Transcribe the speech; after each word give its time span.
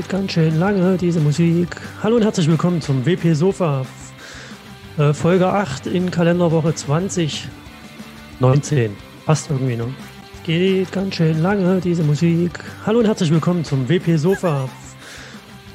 geht 0.00 0.08
ganz 0.08 0.32
schön 0.32 0.58
lange, 0.58 0.96
diese 0.96 1.20
Musik. 1.20 1.68
Hallo 2.02 2.16
und 2.16 2.22
herzlich 2.22 2.48
willkommen 2.48 2.80
zum 2.80 3.04
WP 3.04 3.34
Sofa. 3.34 3.84
Äh, 4.96 5.12
Folge 5.12 5.46
8 5.46 5.86
in 5.88 6.10
Kalenderwoche 6.10 6.74
2019. 6.74 8.96
Passt 9.26 9.50
irgendwie, 9.50 9.76
ne? 9.76 9.88
Geht 10.44 10.90
ganz 10.92 11.16
schön 11.16 11.42
lange, 11.42 11.80
diese 11.80 12.02
Musik. 12.02 12.58
Hallo 12.86 13.00
und 13.00 13.04
herzlich 13.06 13.30
willkommen 13.30 13.62
zum 13.64 13.88
WP 13.90 14.16
Sofa. 14.16 14.68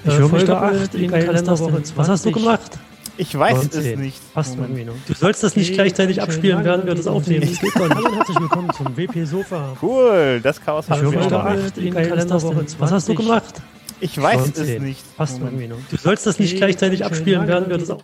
Äh, 0.05 0.09
Ich 0.09 0.13
höre 0.15 0.21
mich 0.21 0.29
Folge 0.29 0.45
dabei, 0.47 0.81
8 0.81 0.93
wie 0.97 1.05
in 1.05 1.11
Kalenderwoche 1.11 1.71
denn? 1.73 1.85
20. 1.85 1.97
Was 1.97 2.09
hast 2.09 2.25
du 2.25 2.31
gemacht? 2.31 2.71
Ich 3.17 3.37
weiß 3.37 3.55
19. 3.57 3.81
es 3.93 3.99
nicht. 3.99 4.33
Passt 4.33 4.55
Moment. 4.57 4.77
irgendwie, 4.79 4.91
ne? 4.91 4.97
Du 5.07 5.13
sollst 5.13 5.43
das 5.43 5.55
nicht 5.55 5.73
gleichzeitig 5.73 6.19
abspielen, 6.21 6.63
während 6.65 6.85
wir 6.87 6.95
das 6.95 7.05
aufnehmen. 7.07 7.47
Das 7.47 7.59
geht 7.61 7.75
doch 7.75 7.87
nicht. 7.87 7.95
Hallo 7.95 8.07
und 8.09 8.15
herzlich 8.15 8.39
willkommen 8.39 8.69
zum 8.75 8.97
WP 8.97 9.23
Sofa. 9.25 9.77
Cool, 9.81 10.39
das 10.41 10.59
Chaos 10.59 10.85
Ich 10.85 10.91
haben 10.91 11.11
wir 11.11 11.19
dabei, 11.27 11.55
mal. 11.57 11.71
in 11.77 11.93
Kalenderwoche 11.93 12.65
Was 12.79 12.91
hast 12.91 13.07
du 13.07 13.13
gemacht? 13.15 13.61
Ich 13.99 14.21
weiß 14.21 14.41
es 14.41 14.57
19. 14.57 14.83
nicht. 14.83 15.17
Passt 15.17 15.39
Moment. 15.39 15.61
irgendwie, 15.61 15.75
ne? 15.75 15.85
Du 15.89 15.97
sollst 15.97 16.25
das 16.25 16.39
nicht 16.39 16.57
gleichzeitig 16.57 17.05
abspielen, 17.05 17.47
während 17.47 17.69
wir 17.69 17.77
das 17.77 17.89
auf. 17.89 18.03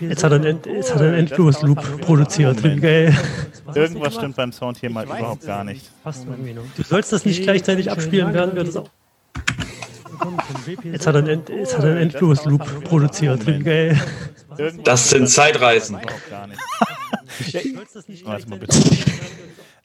Jetzt 0.00 0.24
hat 0.24 0.32
er 0.32 0.36
einen, 0.36 0.46
End, 0.46 0.66
jetzt 0.66 0.94
hat 0.94 1.02
er 1.02 1.08
einen 1.08 1.18
Endlosloop 1.18 2.00
produziert. 2.00 2.62
Geil. 2.62 3.14
Irgendwas 3.74 4.14
stimmt 4.14 4.36
beim 4.36 4.52
Sound 4.52 4.78
hier 4.78 4.90
mal 4.90 5.04
überhaupt 5.04 5.44
gar 5.44 5.64
nicht. 5.64 5.90
Passt 6.02 6.26
irgendwie? 6.26 6.54
Du 6.54 6.82
sollst 6.82 7.12
das 7.12 7.26
nicht 7.26 7.42
gleichzeitig 7.42 7.90
abspielen, 7.90 8.32
während 8.32 8.54
wir 8.54 8.64
das 8.64 8.76
auf. 8.76 8.90
Jetzt 10.84 11.06
hat 11.06 11.14
er 11.14 11.18
einen, 11.18 11.28
End, 11.28 11.50
hat 11.50 11.84
er 11.84 11.90
einen 11.90 11.98
Endlosloop 11.98 12.84
produziert. 12.84 13.44
Geil. 13.64 14.00
Das 14.82 15.10
sind 15.10 15.28
Zeitreisen. 15.28 15.98
Warte 18.24 18.48
mal 18.48 18.58
bitte. 18.58 18.78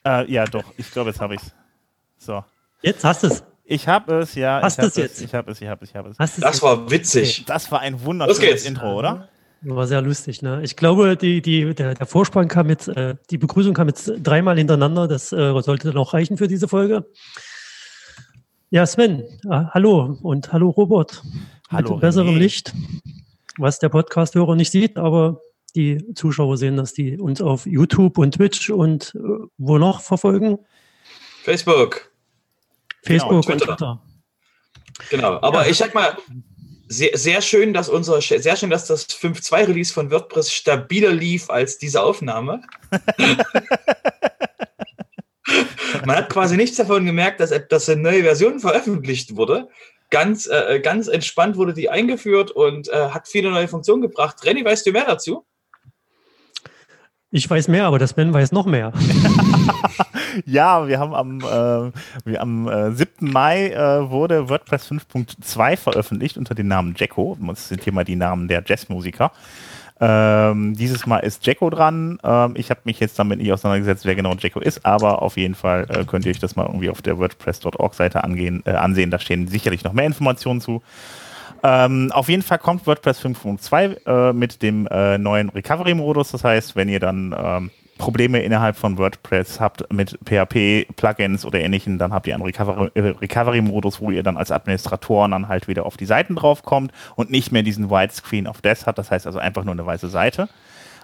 Äh, 0.05 0.31
ja, 0.31 0.45
doch. 0.45 0.63
Ich 0.77 0.89
glaube, 0.91 1.09
jetzt 1.11 1.19
habe 1.19 1.35
ich's. 1.35 1.51
So. 2.17 2.43
Jetzt 2.81 3.03
hast 3.03 3.23
du 3.23 3.27
es. 3.27 3.43
Ich 3.65 3.87
habe 3.87 4.19
es, 4.19 4.35
ja. 4.35 4.61
Hast 4.61 4.77
ich 4.77 4.83
hab 4.83 4.85
du's 4.85 4.95
jetzt? 4.97 5.21
Ich 5.21 5.33
habe 5.33 5.51
es, 5.51 5.61
ich 5.61 5.67
habe 5.67 5.83
es, 5.83 5.89
ich 5.91 5.95
habe 5.95 6.09
es. 6.09 6.19
Hast 6.19 6.37
du's 6.37 6.41
Das 6.43 6.55
jetzt? 6.55 6.63
war 6.63 6.91
witzig. 6.91 7.45
Das 7.45 7.71
war 7.71 7.79
ein 7.79 8.03
wunderschönes. 8.03 8.65
Intro, 8.65 8.97
oder? 8.99 9.29
War 9.61 9.87
sehr 9.87 10.01
lustig, 10.01 10.41
ne? 10.41 10.61
Ich 10.63 10.75
glaube, 10.75 11.15
die, 11.15 11.41
die, 11.41 11.73
der, 11.73 11.93
der 11.93 12.05
Vorspann 12.05 12.49
kam 12.49 12.69
jetzt, 12.69 12.89
äh, 12.89 13.15
die 13.29 13.37
Begrüßung 13.37 13.73
kam 13.73 13.87
jetzt 13.87 14.11
dreimal 14.21 14.57
hintereinander. 14.57 15.07
Das 15.07 15.31
äh, 15.31 15.61
sollte 15.61 15.87
dann 15.87 15.97
auch 15.97 16.13
reichen 16.13 16.35
für 16.35 16.49
diese 16.49 16.67
Folge. 16.67 17.05
Ja, 18.69 18.85
Sven, 18.85 19.21
äh, 19.49 19.65
hallo 19.71 20.17
und 20.21 20.51
hallo 20.51 20.69
Robert. 20.69 21.23
Hallo, 21.69 21.91
Mit 21.91 22.01
besserem. 22.01 22.35
Licht, 22.35 22.73
was 23.57 23.79
der 23.79 23.87
Podcast-Hörer 23.89 24.55
nicht 24.57 24.71
sieht, 24.71 24.97
aber 24.97 25.39
die 25.75 26.13
Zuschauer 26.13 26.57
sehen, 26.57 26.75
dass 26.75 26.93
die 26.93 27.17
uns 27.17 27.41
auf 27.41 27.65
YouTube 27.65 28.17
und 28.17 28.33
Twitch 28.33 28.69
und 28.69 29.15
äh, 29.15 29.19
wo 29.57 29.77
noch 29.77 30.01
verfolgen? 30.01 30.59
Facebook. 31.43 32.11
Facebook 33.03 33.31
und 33.31 33.45
Twitter. 33.45 33.65
Twitter. 33.65 34.01
Genau. 35.09 35.39
Aber 35.41 35.67
ich 35.67 35.77
sag 35.77 35.93
mal, 35.93 36.17
sehr, 36.87 37.17
sehr 37.17 37.41
schön, 37.41 37.73
dass 37.73 37.89
unser, 37.89 38.21
sehr 38.21 38.55
schön, 38.55 38.69
dass 38.69 38.85
das 38.85 39.09
5.2 39.09 39.67
Release 39.67 39.93
von 39.93 40.11
WordPress 40.11 40.51
stabiler 40.51 41.11
lief 41.11 41.49
als 41.49 41.77
diese 41.77 42.03
Aufnahme. 42.03 42.61
Man 46.05 46.17
hat 46.17 46.29
quasi 46.29 46.57
nichts 46.57 46.77
davon 46.77 47.05
gemerkt, 47.05 47.39
dass, 47.39 47.51
dass 47.69 47.89
eine 47.89 48.01
neue 48.01 48.23
Version 48.23 48.59
veröffentlicht 48.59 49.35
wurde. 49.35 49.69
Ganz, 50.09 50.47
äh, 50.47 50.79
ganz 50.81 51.07
entspannt 51.07 51.55
wurde 51.55 51.73
die 51.73 51.89
eingeführt 51.89 52.51
und 52.51 52.89
äh, 52.89 53.09
hat 53.09 53.27
viele 53.27 53.49
neue 53.49 53.67
Funktionen 53.67 54.01
gebracht. 54.01 54.45
Renny, 54.45 54.63
weißt 54.63 54.85
du 54.85 54.91
mehr 54.91 55.05
dazu? 55.05 55.45
Ich 57.35 57.49
weiß 57.49 57.67
mehr, 57.67 57.85
aber 57.85 57.97
das 57.97 58.13
Ben 58.13 58.31
weiß 58.31 58.51
noch 58.51 58.67
mehr. 58.67 58.93
Ja, 60.47 60.87
wir 60.87 60.97
haben 60.97 61.13
am, 61.13 61.41
äh, 61.41 61.91
wir 62.25 62.41
am 62.41 62.67
äh, 62.67 62.91
7. 62.91 63.31
Mai 63.31 63.67
äh, 63.69 64.09
wurde 64.09 64.49
WordPress 64.49 64.89
5.2 64.91 65.77
veröffentlicht 65.77 66.37
unter 66.37 66.55
dem 66.55 66.67
Namen 66.67 66.95
Jacko. 66.97 67.37
Das 67.39 67.67
sind 67.67 67.83
hier 67.83 67.93
mal 67.93 68.03
die 68.03 68.15
Namen 68.15 68.47
der 68.47 68.63
Jazzmusiker. 68.65 69.31
Ähm, 70.01 70.73
dieses 70.75 71.05
Mal 71.05 71.19
ist 71.19 71.45
Jacko 71.45 71.69
dran. 71.69 72.17
Ähm, 72.23 72.53
ich 72.57 72.71
habe 72.71 72.79
mich 72.85 72.99
jetzt 72.99 73.19
damit 73.19 73.37
nicht 73.37 73.53
auseinandergesetzt, 73.53 74.05
wer 74.05 74.15
genau 74.15 74.33
Jacko 74.33 74.59
ist, 74.59 74.87
aber 74.87 75.21
auf 75.21 75.37
jeden 75.37 75.53
Fall 75.53 75.85
äh, 75.87 76.03
könnt 76.03 76.25
ihr 76.25 76.31
euch 76.31 76.39
das 76.39 76.55
mal 76.55 76.65
irgendwie 76.65 76.89
auf 76.89 77.03
der 77.03 77.19
WordPress.org-Seite 77.19 78.17
äh, 78.17 78.71
ansehen. 78.71 79.11
Da 79.11 79.19
stehen 79.19 79.47
sicherlich 79.47 79.83
noch 79.83 79.93
mehr 79.93 80.05
Informationen 80.05 80.61
zu. 80.61 80.81
Ähm, 81.63 82.11
auf 82.11 82.27
jeden 82.27 82.41
Fall 82.41 82.59
kommt 82.59 82.85
WordPress 82.85 83.23
5.2 83.23 84.05
äh, 84.05 84.33
mit 84.33 84.61
dem 84.61 84.85
äh, 84.87 85.17
neuen 85.17 85.49
Recovery-Modus. 85.49 86.31
Das 86.31 86.43
heißt, 86.43 86.75
wenn 86.75 86.89
ihr 86.89 86.99
dann 86.99 87.33
ähm, 87.37 87.71
Probleme 87.97 88.41
innerhalb 88.41 88.75
von 88.75 88.97
WordPress 88.97 89.61
habt 89.61 89.91
mit 89.93 90.19
PHP-Plugins 90.25 91.45
oder 91.45 91.61
ähnlichen, 91.61 91.99
dann 91.99 92.11
habt 92.11 92.27
ihr 92.27 92.35
einen 92.35 92.43
äh, 92.45 92.99
Recovery-Modus, 92.99 94.01
wo 94.01 94.11
ihr 94.11 94.23
dann 94.23 94.35
als 94.35 94.51
Administratoren 94.51 95.31
dann 95.31 95.47
halt 95.47 95.69
wieder 95.69 95.85
auf 95.85 95.95
die 95.95 96.05
Seiten 96.05 96.35
draufkommt 96.35 96.91
und 97.15 97.31
nicht 97.31 97.53
mehr 97.53 97.63
diesen 97.63 97.89
Widescreen 97.89 98.45
of 98.45 98.61
Death 98.61 98.85
hat. 98.85 98.97
Das 98.97 99.09
heißt 99.09 99.25
also 99.25 99.39
einfach 99.39 99.63
nur 99.63 99.73
eine 99.73 99.85
weiße 99.85 100.09
Seite. 100.09 100.49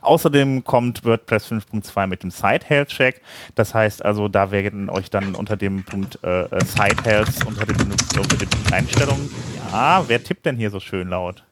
Außerdem 0.02 0.64
kommt 0.64 1.04
WordPress 1.06 1.52
5.2 1.52 2.08
mit 2.08 2.24
dem 2.24 2.32
Site 2.32 2.66
Health 2.66 2.90
Check. 2.90 3.22
Das 3.56 3.74
heißt 3.74 4.04
also, 4.04 4.28
da 4.28 4.52
werden 4.52 4.90
euch 4.90 5.10
dann 5.10 5.36
unter 5.36 5.58
dem 5.58 5.84
Punkt 5.84 6.20
äh, 6.24 6.44
äh, 6.44 6.64
Site 6.66 7.04
Health, 7.04 7.46
unter 7.46 7.66
dem, 7.66 7.76
unter 8.18 8.38
dem 8.38 8.50
Punkt 8.50 8.74
Einstellungen. 8.74 9.30
Ja, 9.72 10.04
wer 10.08 10.24
tippt 10.24 10.46
denn 10.46 10.56
hier 10.58 10.70
so 10.70 10.80
schön 10.80 11.10
laut? 11.10 11.44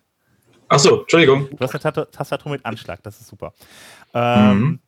Achso, 0.69 1.02
Entschuldigung. 1.02 1.47
Du 1.52 1.58
hast 1.59 1.74
eine 1.75 1.81
Tat- 1.81 2.12
Tastatur 2.12 2.52
mit 2.52 2.66
Anschlag, 2.66 3.02
das 3.03 3.19
ist 3.22 3.28
super. 3.28 3.53
Ähm, 4.13 4.59
Mhm. 4.59 4.79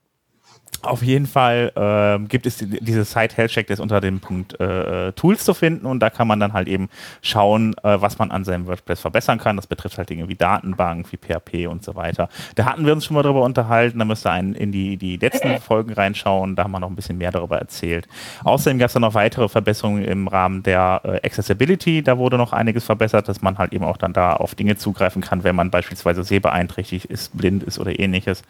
Auf 0.81 1.03
jeden 1.03 1.25
Fall 1.25 1.71
ähm, 1.75 2.27
gibt 2.27 2.45
es 2.45 2.57
die, 2.57 2.67
diese 2.67 3.03
Site 3.03 3.35
Health 3.35 3.51
Check, 3.51 3.67
der 3.67 3.73
ist 3.73 3.79
unter 3.79 3.99
dem 3.99 4.19
Punkt 4.19 4.59
äh, 4.59 5.09
äh, 5.09 5.11
Tools 5.11 5.43
zu 5.43 5.53
finden 5.53 5.85
und 5.85 5.99
da 5.99 6.09
kann 6.09 6.27
man 6.27 6.39
dann 6.39 6.53
halt 6.53 6.67
eben 6.67 6.89
schauen, 7.21 7.75
äh, 7.83 7.99
was 7.99 8.17
man 8.17 8.31
an 8.31 8.45
seinem 8.45 8.65
WordPress 8.65 9.01
verbessern 9.01 9.39
kann. 9.39 9.57
Das 9.57 9.67
betrifft 9.67 9.97
halt 9.97 10.09
Dinge 10.09 10.29
wie 10.29 10.35
Datenbank, 10.35 11.11
wie 11.11 11.17
PHP 11.17 11.67
und 11.67 11.83
so 11.83 11.95
weiter. 11.95 12.29
Da 12.55 12.65
hatten 12.65 12.85
wir 12.85 12.93
uns 12.93 13.05
schon 13.05 13.15
mal 13.15 13.23
drüber 13.23 13.43
unterhalten, 13.43 13.99
da 13.99 14.05
müsst 14.05 14.25
ihr 14.25 14.31
einen 14.31 14.53
in 14.53 14.71
die, 14.71 14.95
die 14.95 15.17
letzten 15.17 15.59
Folgen 15.59 15.91
reinschauen, 15.91 16.55
da 16.55 16.63
haben 16.63 16.71
wir 16.71 16.79
noch 16.79 16.89
ein 16.89 16.95
bisschen 16.95 17.17
mehr 17.17 17.31
darüber 17.31 17.57
erzählt. 17.57 18.07
Außerdem 18.43 18.79
gab 18.79 18.87
es 18.87 18.93
dann 18.93 19.01
noch 19.01 19.13
weitere 19.15 19.49
Verbesserungen 19.49 20.05
im 20.05 20.27
Rahmen 20.27 20.63
der 20.63 21.01
äh, 21.03 21.25
Accessibility, 21.25 22.01
da 22.03 22.17
wurde 22.17 22.37
noch 22.37 22.53
einiges 22.53 22.85
verbessert, 22.85 23.27
dass 23.27 23.41
man 23.41 23.57
halt 23.57 23.73
eben 23.73 23.83
auch 23.83 23.97
dann 23.97 24.13
da 24.13 24.33
auf 24.33 24.55
Dinge 24.55 24.77
zugreifen 24.77 25.21
kann, 25.21 25.43
wenn 25.43 25.55
man 25.55 25.71
beispielsweise 25.71 26.23
sehbeeinträchtigt 26.23 27.05
ist, 27.05 27.35
blind 27.35 27.63
ist 27.63 27.79
oder 27.79 27.99
ähnliches. 27.99 28.43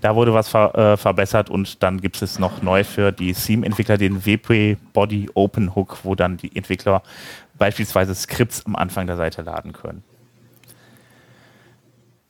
Da 0.00 0.14
wurde 0.14 0.32
was 0.32 0.48
ver 0.48 0.74
äh, 0.74 0.96
verbessert 0.96 1.50
und 1.50 1.73
dann 1.78 2.00
gibt 2.00 2.20
es 2.22 2.38
noch 2.38 2.62
neu 2.62 2.84
für 2.84 3.12
die 3.12 3.32
Theme-Entwickler 3.32 3.98
den 3.98 4.24
WP 4.24 4.76
Body 4.92 5.28
Open 5.34 5.74
Hook, 5.74 5.98
wo 6.02 6.14
dann 6.14 6.36
die 6.36 6.54
Entwickler 6.54 7.02
beispielsweise 7.58 8.14
Skripts 8.14 8.64
am 8.66 8.76
Anfang 8.76 9.06
der 9.06 9.16
Seite 9.16 9.42
laden 9.42 9.72
können. 9.72 10.02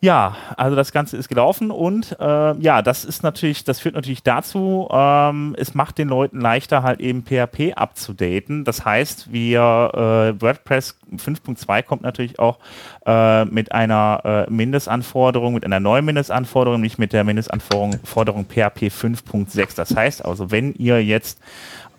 Ja, 0.05 0.37
also 0.59 0.77
das 0.77 0.93
Ganze 0.93 1.17
ist 1.17 1.31
gelaufen 1.31 1.71
und 1.71 2.15
äh, 2.21 2.59
ja, 2.59 2.83
das 2.83 3.07
ist 3.07 3.23
natürlich, 3.23 3.65
das 3.65 3.81
führt 3.81 3.95
natürlich 3.95 4.23
dazu, 4.23 4.87
ähm, 4.93 5.57
es 5.59 5.73
macht 5.75 5.97
den 5.97 6.09
Leuten 6.09 6.43
leichter, 6.43 6.83
halt 6.83 7.01
eben 7.01 7.25
PHP 7.25 7.73
abzudaten. 7.75 8.65
Das 8.65 8.85
heißt, 8.85 9.33
wir 9.33 9.63
äh, 9.95 10.43
WordPress 10.43 10.99
5.2 11.17 11.83
kommt 11.85 12.03
natürlich 12.03 12.39
auch 12.39 12.59
äh, 13.07 13.47
mit 13.47 13.73
einer 13.73 14.47
äh, 14.47 14.51
Mindestanforderung, 14.51 15.55
mit 15.55 15.65
einer 15.65 15.81
neuen 15.81 16.05
Mindestanforderung, 16.05 16.83
nicht 16.83 16.99
mit 16.99 17.15
der 17.15 17.25
Mindestanforderung 17.25 17.99
Forderung 18.05 18.45
PHP 18.45 18.89
5.6. 18.93 19.75
Das 19.75 19.97
heißt 19.97 20.23
also, 20.23 20.51
wenn 20.51 20.75
ihr 20.75 21.03
jetzt 21.03 21.41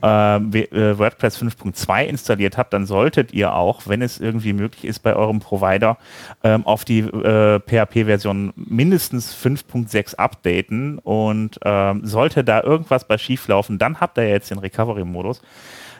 WordPress 0.05 1.41
5.2 1.41 2.03
installiert 2.05 2.57
habt, 2.57 2.73
dann 2.73 2.85
solltet 2.85 3.33
ihr 3.33 3.53
auch, 3.53 3.83
wenn 3.85 4.01
es 4.01 4.19
irgendwie 4.19 4.53
möglich 4.53 4.85
ist, 4.85 4.99
bei 4.99 5.15
eurem 5.15 5.39
Provider 5.39 5.97
ähm, 6.43 6.65
auf 6.65 6.85
die 6.85 6.99
äh, 6.99 7.59
PHP-Version 7.59 8.53
mindestens 8.55 9.35
5.6 9.35 10.15
updaten 10.15 10.99
und 10.99 11.59
ähm, 11.63 12.05
sollte 12.05 12.43
da 12.43 12.61
irgendwas 12.61 13.07
bei 13.07 13.17
schief 13.17 13.47
laufen, 13.47 13.79
dann 13.79 13.99
habt 13.99 14.17
ihr 14.17 14.29
jetzt 14.29 14.51
den 14.51 14.59
Recovery-Modus. 14.59 15.41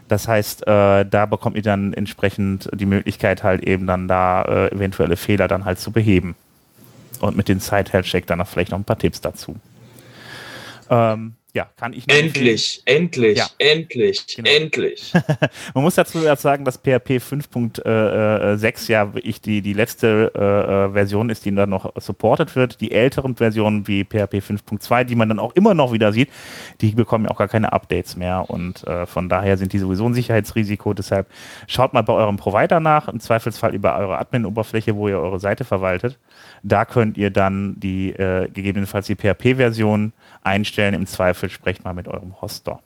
Das 0.07 0.27
heißt, 0.27 0.67
äh, 0.67 1.05
da 1.05 1.25
bekommt 1.25 1.55
ihr 1.55 1.63
dann 1.63 1.93
entsprechend 1.93 2.69
die 2.73 2.85
Möglichkeit 2.85 3.43
halt 3.43 3.63
eben 3.63 3.87
dann 3.87 4.07
da 4.07 4.43
äh, 4.43 4.71
eventuelle 4.71 5.17
Fehler 5.17 5.47
dann 5.47 5.65
halt 5.65 5.79
zu 5.79 5.91
beheben. 5.91 6.35
Und 7.21 7.35
mit 7.35 7.47
dem 7.49 7.59
Site-Health-Check 7.59 8.27
dann 8.27 8.45
vielleicht 8.45 8.71
noch 8.71 8.77
ein 8.77 8.83
paar 8.83 8.99
Tipps 8.99 9.21
dazu. 9.21 9.55
Ähm, 10.89 11.33
ja, 11.55 11.69
kann 11.77 11.93
ich 11.93 12.03
empfehlen. 12.03 12.25
Endlich, 12.27 12.81
endlich, 12.85 13.37
Ja. 13.37 13.47
endlich, 13.57 14.27
Genau. 14.35 14.49
endlich. 14.49 15.13
Man 15.73 15.83
muss 15.83 15.95
dazu 15.95 16.19
sagen, 16.35 16.65
dass 16.65 16.77
PHP 16.77 17.19
5.6 17.21 18.91
ja 18.91 19.13
wirklich 19.13 19.39
die, 19.41 19.61
die 19.61 19.73
letzte 19.73 20.31
äh, 20.35 20.39
äh, 20.39 20.91
Version 20.93 21.29
ist, 21.29 21.45
die 21.45 21.55
dann 21.55 21.69
noch 21.69 21.93
supported 21.97 22.55
wird. 22.57 22.81
Die 22.81 22.91
älteren 22.91 23.35
Versionen 23.37 23.87
wie 23.87 24.03
PHP 24.03 24.35
5.2, 24.41 25.05
die 25.05 25.15
man 25.15 25.29
dann 25.29 25.39
auch 25.39 25.53
immer 25.55 25.73
noch 25.73 25.93
wieder 25.93 26.11
sieht, 26.11 26.29
die 26.81 26.91
bekommen 26.91 27.25
ja 27.25 27.31
auch 27.31 27.37
gar 27.37 27.47
keine 27.47 27.71
Updates 27.71 28.17
mehr 28.17 28.49
und 28.49 28.85
äh, 28.85 29.05
von 29.05 29.29
daher 29.29 29.57
sind 29.57 29.71
die 29.71 29.79
sowieso 29.79 30.05
ein 30.07 30.13
Sicherheitsrisiko. 30.13 30.93
Deshalb 30.93 31.27
schaut 31.67 31.93
mal 31.93 32.01
bei 32.01 32.13
eurem 32.13 32.35
Provider 32.37 32.81
nach, 32.81 33.07
im 33.07 33.19
Zweifelsfall 33.21 33.73
über 33.73 33.97
eure 33.97 34.17
Admin-Oberfläche, 34.17 34.95
wo 34.95 35.07
ihr 35.07 35.19
eure 35.19 35.39
Seite 35.39 35.63
verwaltet. 35.63 36.19
Da 36.63 36.83
könnt 36.83 37.17
ihr 37.17 37.29
dann 37.29 37.79
die 37.79 38.09
äh, 38.11 38.49
gegebenenfalls 38.49 39.07
die 39.07 39.15
PHP-Version 39.15 40.11
einstellen. 40.43 40.93
Im 40.93 41.05
Zweifel 41.05 41.44
sprecht 41.51 41.83
mal 41.83 41.93
mit 41.93 42.07
eurem 42.07 42.41
Hoster. 42.41 42.81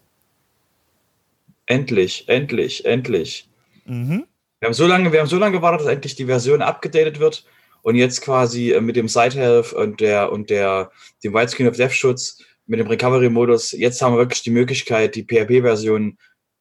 Endlich, 1.65 2.27
endlich, 2.27 2.85
endlich. 2.85 3.47
Mhm. 3.85 4.25
Wir 4.59 4.67
haben 4.67 4.73
so 4.73 4.87
lange, 4.87 5.11
wir 5.11 5.19
haben 5.19 5.27
so 5.27 5.37
lange 5.37 5.57
gewartet, 5.57 5.81
dass 5.81 5.93
endlich 5.93 6.15
die 6.15 6.25
Version 6.25 6.61
abgedatet 6.61 7.19
wird 7.19 7.45
und 7.81 7.95
jetzt 7.95 8.21
quasi 8.21 8.71
äh, 8.71 8.81
mit 8.81 8.95
dem 8.95 9.07
Side-Health 9.07 9.73
und 9.73 10.01
der 10.01 10.31
und 10.31 10.49
der 10.49 10.91
dem 11.23 11.33
Widescreen 11.33 11.69
of 11.69 11.77
Death 11.77 11.93
Schutz 11.93 12.43
mit 12.65 12.79
dem 12.79 12.87
Recovery-Modus, 12.87 13.71
jetzt 13.71 14.01
haben 14.01 14.13
wir 14.13 14.19
wirklich 14.19 14.43
die 14.43 14.51
Möglichkeit, 14.51 15.15
die 15.15 15.23
PHP-Version 15.23 16.17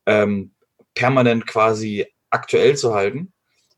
ähm, 0.06 0.52
permanent 0.94 1.46
quasi 1.46 2.06
aktuell 2.30 2.76
zu 2.76 2.94
halten, 2.94 3.32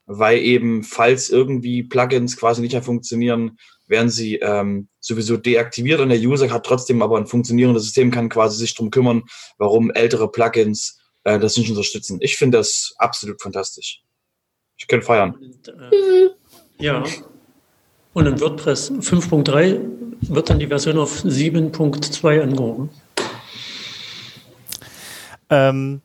weil 0.07 0.39
eben, 0.39 0.83
falls 0.83 1.29
irgendwie 1.29 1.83
Plugins 1.83 2.37
quasi 2.37 2.61
nicht 2.61 2.73
mehr 2.73 2.83
funktionieren, 2.83 3.59
werden 3.91 4.09
sie 4.09 4.37
ähm, 4.37 4.89
sowieso 5.01 5.37
deaktiviert 5.37 6.01
und 6.01 6.09
der 6.09 6.19
User 6.19 6.51
hat 6.51 6.65
trotzdem 6.65 7.03
aber 7.03 7.19
ein 7.19 7.27
funktionierendes 7.27 7.85
System, 7.85 8.11
kann 8.11 8.29
quasi 8.29 8.57
sich 8.57 8.75
darum 8.75 8.91
kümmern, 8.91 9.25
warum 9.59 9.91
ältere 9.91 10.31
Plugins 10.31 10.99
äh, 11.25 11.39
das 11.39 11.57
nicht 11.57 11.69
unterstützen. 11.69 12.19
Ich 12.21 12.37
finde 12.37 12.59
das 12.59 12.95
absolut 12.97 13.43
fantastisch. 13.43 14.03
Ich 14.79 14.87
kann 14.87 15.03
feiern. 15.03 15.35
Und, 15.35 15.69
äh, 15.69 16.31
ja. 16.79 17.05
Und 18.15 18.27
in 18.27 18.41
WordPress 18.41 18.93
5.3 18.93 19.81
wird 20.23 20.51
dann 20.51 20.59
die 20.59 20.67
Version 20.69 20.99
auf 20.99 21.23
7.2 21.25 22.43
angehoben. 22.43 22.91
Ähm, 25.51 26.01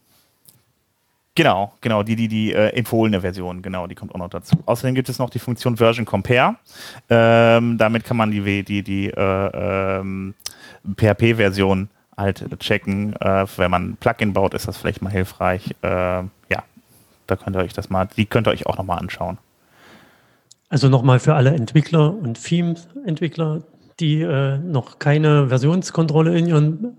genau, 1.36 1.74
genau, 1.82 2.04
die, 2.04 2.16
die, 2.16 2.28
die 2.28 2.54
äh, 2.54 2.70
empfohlene 2.70 3.22
Version, 3.22 3.62
genau, 3.62 3.88
die 3.88 3.96
kommt 3.96 4.16
auch 4.16 4.20
noch 4.20 4.30
dazu. 4.30 4.56
Außerdem 4.66 4.96
gibt 4.96 5.10
es 5.10 5.20
noch 5.20 5.30
die 5.30 5.40
Funktion 5.40 5.78
Version 5.78 6.06
Compare. 6.06 6.56
Ähm, 7.10 7.78
damit 7.78 8.04
kann 8.04 8.18
man 8.18 8.32
die, 8.32 8.64
die, 8.64 8.82
die 8.82 9.10
äh, 9.10 10.00
ähm, 10.00 10.34
PHP-Version 10.98 11.90
halt 12.18 12.60
checken. 12.60 13.16
Äh, 13.20 13.46
wenn 13.58 13.72
man 13.72 13.90
ein 13.90 13.98
Plugin 13.98 14.34
baut, 14.34 14.54
ist 14.54 14.68
das 14.68 14.78
vielleicht 14.78 15.02
mal 15.02 15.12
hilfreich. 15.12 15.76
Äh, 15.82 15.88
ja, 15.88 16.64
da 17.28 17.36
könnt 17.36 17.56
ihr 17.56 17.62
euch 17.62 17.74
das 17.74 17.90
mal, 17.90 18.08
die 18.18 18.26
könnt 18.26 18.48
ihr 18.48 18.52
euch 18.52 18.66
auch 18.66 18.78
nochmal 18.78 19.00
anschauen. 19.00 19.38
Also 20.70 20.90
nochmal 20.90 21.20
für 21.20 21.36
alle 21.36 21.52
Entwickler 21.52 22.14
und 22.14 22.42
Theme-Entwickler, 22.44 23.62
die 24.00 24.22
äh, 24.22 24.58
noch 24.58 25.00
keine 25.00 25.48
Versionskontrolle 25.50 26.38
in, 26.38 26.48
ihren, 26.48 26.98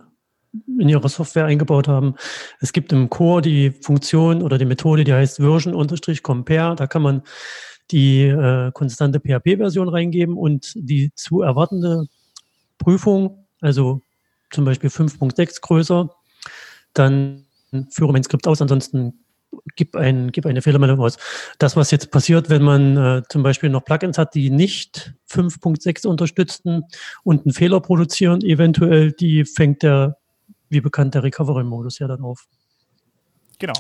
in 0.79 0.88
ihrer 0.88 1.08
Software 1.08 1.47
eingebaut 1.47 1.88
haben. 1.88 2.14
Es 2.61 2.73
gibt 2.73 2.93
im 2.93 3.11
Core 3.11 3.43
die 3.43 3.70
Funktion 3.70 4.43
oder 4.43 4.58
die 4.58 4.64
Methode, 4.64 5.05
die 5.05 5.12
heißt 5.12 5.38
Version-Compare. 5.38 6.76
Da 6.76 6.87
kann 6.87 7.03
man 7.03 7.23
die 7.91 8.23
äh, 8.23 8.73
konstante 8.73 9.20
PHP-Version 9.20 9.88
reingeben 9.88 10.37
und 10.37 10.73
die 10.75 11.12
zu 11.14 11.43
erwartende 11.43 12.06
Prüfung, 12.79 13.47
also 13.61 14.03
zum 14.50 14.64
Beispiel 14.64 14.91
5.6 14.91 15.61
größer, 15.61 16.11
dann 16.94 17.47
führe 17.91 18.12
mein 18.12 18.25
Skript 18.25 18.47
aus, 18.47 18.62
ansonsten 18.62 19.25
gib, 19.76 19.97
ein, 19.97 20.32
gib 20.32 20.47
eine 20.47 20.62
Fehlermeldung 20.62 21.00
aus. 21.00 21.17
Das, 21.59 21.76
was 21.76 21.91
jetzt 21.91 22.11
passiert, 22.11 22.50
wenn 22.50 22.62
man 22.62 22.97
äh, 22.97 23.23
zum 23.29 23.43
Beispiel 23.43 23.70
noch 23.70 23.85
Plugins 23.85 24.19
hat, 24.19 24.35
die 24.35 24.50
nicht 24.50 25.14
5.6 25.31 26.06
unterstützen 26.06 26.85
und 27.25 27.44
einen 27.44 27.52
Fehler 27.52 27.81
produzieren, 27.81 28.43
eventuell, 28.43 29.12
die 29.12 29.44
fängt 29.44 29.82
der, 29.82 30.19
wie 30.68 30.80
bekannt, 30.80 31.14
der 31.14 31.22
Recovery-Modus 31.22 31.98
ja 31.98 32.08
dann 32.08 32.22
auf. 32.22 32.46
Genau. 33.58 33.74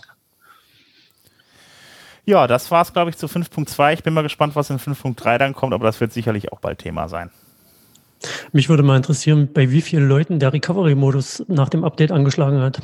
Ja, 2.24 2.46
das 2.48 2.70
war 2.70 2.82
es, 2.82 2.92
glaube 2.92 3.10
ich, 3.10 3.16
zu 3.16 3.26
5.2. 3.26 3.94
Ich 3.94 4.02
bin 4.02 4.12
mal 4.12 4.22
gespannt, 4.22 4.56
was 4.56 4.70
in 4.70 4.78
5.3 4.78 5.38
dann 5.38 5.54
kommt, 5.54 5.72
aber 5.72 5.86
das 5.86 6.00
wird 6.00 6.12
sicherlich 6.12 6.52
auch 6.52 6.58
bald 6.58 6.80
Thema 6.80 7.08
sein. 7.08 7.30
Mich 8.52 8.68
würde 8.68 8.82
mal 8.82 8.96
interessieren, 8.96 9.52
bei 9.52 9.70
wie 9.70 9.82
vielen 9.82 10.08
Leuten 10.08 10.38
der 10.38 10.52
Recovery-Modus 10.52 11.44
nach 11.48 11.68
dem 11.68 11.84
Update 11.84 12.10
angeschlagen 12.10 12.60
hat. 12.60 12.80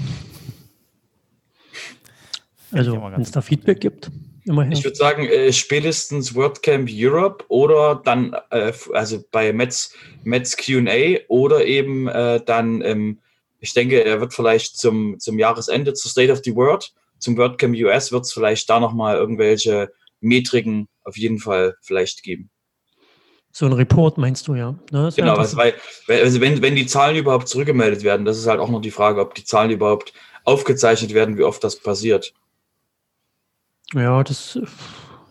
Also, 2.71 3.03
wenn 3.03 3.21
es 3.21 3.31
da 3.31 3.41
Feedback 3.41 3.81
gibt, 3.81 4.11
immerhin. 4.45 4.73
Ich 4.73 4.85
würde 4.85 4.97
sagen, 4.97 5.27
äh, 5.27 5.53
spätestens 5.53 6.35
WordCamp 6.35 6.89
Europe 6.91 7.45
oder 7.49 8.01
dann, 8.05 8.35
äh, 8.51 8.73
also 8.93 9.23
bei 9.31 9.53
Metz, 9.53 9.95
Metz 10.25 10.57
QA 10.57 11.19
oder 11.29 11.65
eben 11.65 12.09
äh, 12.09 12.41
dann, 12.45 12.81
ähm, 12.83 13.19
ich 13.63 13.73
denke, 13.75 14.05
er 14.05 14.21
wird 14.21 14.35
vielleicht 14.35 14.77
zum, 14.77 15.19
zum 15.21 15.39
Jahresende 15.39 15.95
zur 15.95 16.11
State 16.11 16.33
of 16.33 16.41
the 16.45 16.55
World, 16.55 16.93
zum 17.19 17.37
WordCamp 17.37 17.77
US 17.77 18.11
wird 18.11 18.25
es 18.25 18.33
vielleicht 18.33 18.69
da 18.69 18.81
nochmal 18.81 19.17
irgendwelche 19.17 19.93
Metriken 20.21 20.89
auf 21.05 21.17
jeden 21.17 21.39
Fall 21.39 21.77
vielleicht 21.81 22.25
geben. 22.25 22.51
So 23.53 23.67
ein 23.67 23.73
Report 23.73 24.19
meinst 24.19 24.49
du 24.49 24.57
ja. 24.57 24.75
Ne? 24.91 25.13
Genau, 25.15 25.37
also, 25.37 25.57
weil, 25.57 25.75
also 26.09 26.41
wenn, 26.41 26.61
wenn 26.61 26.75
die 26.75 26.87
Zahlen 26.87 27.17
überhaupt 27.17 27.49
zurückgemeldet 27.49 28.03
werden, 28.03 28.25
das 28.27 28.39
ist 28.39 28.49
halt 28.49 28.59
auch 28.59 28.71
noch 28.71 28.81
die 28.81 28.91
Frage, 28.91 29.21
ob 29.21 29.35
die 29.35 29.45
Zahlen 29.45 29.71
überhaupt 29.71 30.13
aufgezeichnet 30.45 31.15
werden, 31.15 31.39
wie 31.39 31.45
oft 31.45 31.63
das 31.63 31.77
passiert. 31.77 32.35
Ja, 33.95 34.25
das, 34.25 34.59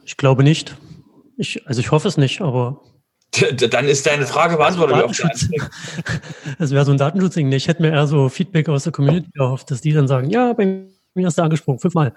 ich 0.06 0.16
glaube 0.16 0.44
nicht. 0.44 0.78
Ich, 1.36 1.68
also 1.68 1.82
ich 1.82 1.92
hoffe 1.92 2.08
es 2.08 2.16
nicht, 2.16 2.42
aber. 2.42 2.82
Dann 3.70 3.88
ist 3.88 4.06
deine 4.06 4.26
Frage 4.26 4.58
beantwortet. 4.58 5.18
das 6.60 6.72
wäre 6.72 6.84
so 6.84 6.92
ein 6.92 6.98
Datenschutzding. 6.98 7.52
Ich 7.54 7.68
hätte 7.68 7.82
mir 7.82 7.92
eher 7.92 8.08
so 8.08 8.28
Feedback 8.28 8.68
aus 8.68 8.84
der 8.84 8.92
Community 8.92 9.30
erhofft, 9.36 9.72
dass 9.72 9.82
die 9.82 9.94
dann 9.94 10.08
sagen, 10.08 10.30
ja, 10.30 10.52
bei 10.54 10.86
mir 11.14 11.26
hast 11.26 11.38
du 11.38 11.42
angesprochen, 11.42 11.80
fünfmal. 11.80 12.14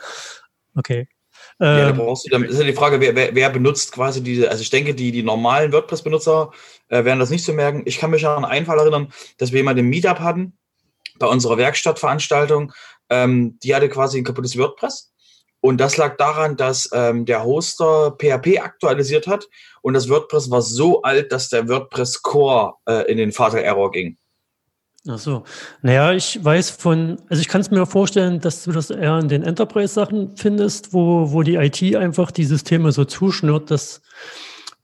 Okay. 0.75 1.09
Ja, 1.61 1.77
da 1.77 1.89
ähm, 1.91 1.97
brauchst 1.97 2.27
du, 2.27 2.31
dann 2.31 2.45
ist 2.45 2.59
ja 2.59 2.65
die 2.65 2.73
Frage, 2.73 3.01
wer, 3.01 3.15
wer, 3.15 3.35
wer, 3.35 3.51
benutzt 3.51 3.93
quasi 3.93 4.23
diese, 4.23 4.51
also 4.51 4.61
ich 4.61 4.71
denke, 4.71 4.95
die, 4.95 5.13
die 5.13 5.23
normalen 5.23 5.73
WordPress-Benutzer 5.73 6.51
äh, 6.89 7.05
werden 7.05 7.21
das 7.21 7.31
nicht 7.31 7.45
so 7.45 7.53
merken. 7.53 7.83
Ich 7.85 7.99
kann 7.99 8.11
mich 8.11 8.27
an 8.27 8.45
einen 8.45 8.67
Fall 8.67 8.79
erinnern, 8.79 9.13
dass 9.39 9.53
wir 9.53 9.59
jemanden 9.59 9.81
im 9.81 9.89
Meetup 9.89 10.19
hatten, 10.19 10.59
bei 11.19 11.27
unserer 11.29 11.57
Werkstattveranstaltung, 11.57 12.73
ähm, 13.09 13.59
die 13.63 13.75
hatte 13.75 13.89
quasi 13.89 14.19
ein 14.19 14.25
kaputtes 14.25 14.59
WordPress 14.59 15.14
und 15.65 15.79
das 15.79 15.97
lag 15.97 16.19
daran, 16.19 16.59
dass 16.59 16.91
ähm, 16.93 17.25
der 17.25 17.43
Hoster 17.43 18.15
PHP 18.19 18.59
aktualisiert 18.61 19.27
hat 19.27 19.49
und 19.81 19.95
das 19.95 20.11
WordPress 20.11 20.51
war 20.51 20.61
so 20.61 21.01
alt, 21.01 21.33
dass 21.33 21.49
der 21.49 21.67
WordPress 21.71 22.21
Core 22.21 22.75
äh, 22.87 23.11
in 23.11 23.17
den 23.17 23.33
Fatal 23.33 23.63
Error 23.63 23.91
ging. 23.91 24.19
Ach 25.09 25.19
so. 25.19 25.43
Naja, 25.81 26.13
ich 26.13 26.45
weiß 26.45 26.69
von, 26.69 27.17
also 27.31 27.41
ich 27.41 27.49
kann 27.49 27.63
es 27.63 27.71
mir 27.71 27.87
vorstellen, 27.87 28.41
dass 28.41 28.65
du 28.65 28.73
das 28.73 28.91
eher 28.91 29.19
in 29.19 29.29
den 29.29 29.43
Enterprise-Sachen 29.43 30.37
findest, 30.37 30.93
wo, 30.93 31.33
wo 31.33 31.43
die 31.43 31.55
IT 31.55 31.97
einfach 31.97 32.31
die 32.31 32.45
Systeme 32.45 32.93
so 32.93 33.07
zuschnürt, 33.07 33.71
dass 33.71 34.03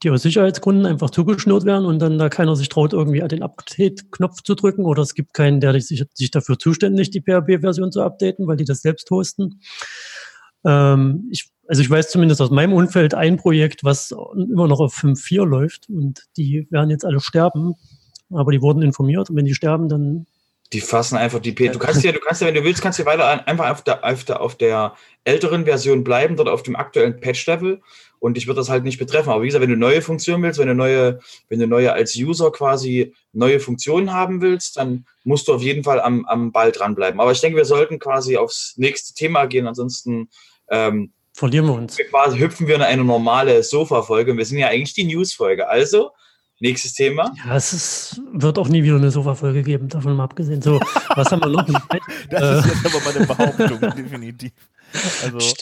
die 0.01 0.09
aus 0.09 0.23
Sicherheitsgründen 0.23 0.87
einfach 0.87 1.11
zugeschnürt 1.11 1.63
werden 1.63 1.85
und 1.85 1.99
dann 1.99 2.17
da 2.17 2.29
keiner 2.29 2.55
sich 2.55 2.69
traut, 2.69 2.93
irgendwie 2.93 3.19
den 3.27 3.43
Update-Knopf 3.43 4.41
zu 4.41 4.55
drücken 4.55 4.85
oder 4.85 5.03
es 5.03 5.13
gibt 5.13 5.35
keinen, 5.35 5.59
der 5.59 5.79
sich, 5.79 6.03
sich 6.15 6.31
dafür 6.31 6.57
zuständig, 6.57 7.11
die 7.11 7.21
PHP-Version 7.21 7.91
zu 7.91 8.01
updaten, 8.01 8.47
weil 8.47 8.57
die 8.57 8.65
das 8.65 8.81
selbst 8.81 9.11
hosten. 9.11 9.59
Ähm, 10.65 11.27
ich, 11.31 11.49
also 11.67 11.81
ich 11.81 11.89
weiß 11.89 12.11
zumindest 12.11 12.41
aus 12.41 12.51
meinem 12.51 12.73
Umfeld 12.73 13.13
ein 13.13 13.37
Projekt, 13.37 13.83
was 13.83 14.11
immer 14.11 14.67
noch 14.67 14.79
auf 14.79 14.95
5.4 14.95 15.45
läuft 15.45 15.89
und 15.89 16.25
die 16.37 16.67
werden 16.69 16.89
jetzt 16.89 17.05
alle 17.05 17.19
sterben, 17.19 17.75
aber 18.29 18.51
die 18.51 18.61
wurden 18.61 18.81
informiert 18.81 19.29
und 19.29 19.35
wenn 19.35 19.45
die 19.45 19.55
sterben, 19.55 19.89
dann 19.89 20.25
die 20.73 20.81
fassen 20.81 21.17
einfach 21.17 21.39
die 21.39 21.51
P. 21.51 21.67
Du 21.67 21.79
kannst 21.79 22.01
ja, 22.03 22.13
du 22.13 22.19
kannst 22.19 22.41
ja, 22.41 22.47
wenn 22.47 22.55
du 22.55 22.63
willst, 22.63 22.81
kannst 22.81 22.97
du 22.97 23.05
weiter 23.05 23.45
einfach 23.45 23.69
auf 23.69 23.83
der, 23.83 24.05
auf 24.05 24.23
der, 24.23 24.41
auf 24.41 24.55
der 24.55 24.95
älteren 25.25 25.65
Version 25.65 26.03
bleiben, 26.05 26.37
dort 26.37 26.47
auf 26.47 26.63
dem 26.63 26.77
aktuellen 26.77 27.19
Patch-Level. 27.19 27.81
Und 28.19 28.37
ich 28.37 28.47
würde 28.47 28.61
das 28.61 28.69
halt 28.69 28.85
nicht 28.85 28.97
betreffen. 28.97 29.31
Aber 29.31 29.41
wie 29.41 29.47
gesagt, 29.47 29.63
wenn 29.63 29.69
du 29.69 29.75
neue 29.75 30.01
Funktionen 30.01 30.43
willst, 30.43 30.59
wenn 30.59 30.67
du 30.67 30.75
neue, 30.75 31.19
wenn 31.49 31.59
du 31.59 31.67
neue 31.67 31.91
als 31.91 32.15
User 32.15 32.51
quasi 32.51 33.13
neue 33.33 33.59
Funktionen 33.59 34.13
haben 34.13 34.41
willst, 34.41 34.77
dann 34.77 35.05
musst 35.25 35.47
du 35.47 35.53
auf 35.53 35.61
jeden 35.61 35.83
Fall 35.83 35.99
am, 35.99 36.25
am 36.25 36.51
Ball 36.53 36.71
dranbleiben. 36.71 37.19
Aber 37.19 37.31
ich 37.31 37.41
denke, 37.41 37.57
wir 37.57 37.65
sollten 37.65 37.99
quasi 37.99 38.37
aufs 38.37 38.75
nächste 38.77 39.13
Thema 39.13 39.47
gehen. 39.47 39.67
Ansonsten 39.67 40.29
ähm, 40.71 41.11
verlieren 41.33 41.67
wir 41.67 41.73
uns. 41.73 41.97
Quasi 42.09 42.39
hüpfen 42.39 42.67
wir 42.67 42.75
in 42.75 42.81
eine 42.81 43.03
normale 43.03 43.61
Sofa-Folge. 43.61 44.35
Wir 44.35 44.45
sind 44.45 44.57
ja 44.57 44.67
eigentlich 44.67 44.93
die 44.93 45.03
News-Folge. 45.03 45.67
Also, 45.67 46.11
nächstes 46.59 46.93
Thema. 46.93 47.33
Ja, 47.45 47.55
es 47.55 47.73
ist, 47.73 48.21
wird 48.31 48.57
auch 48.57 48.67
nie 48.67 48.83
wieder 48.83 48.95
eine 48.95 49.11
Sofa-Folge 49.11 49.63
geben, 49.63 49.89
davon 49.89 50.15
mal 50.15 50.23
abgesehen. 50.23 50.61
So, 50.61 50.79
was 51.15 51.31
haben 51.31 51.41
wir 51.41 51.47
noch? 51.47 51.65
das 52.29 52.65
ist 52.65 52.83
jetzt 52.83 52.95
aber 52.95 53.03
mal 53.03 53.15
eine 53.15 53.27
Behauptung, 53.27 53.95
definitiv. 53.95 54.51
Also. 55.23 55.53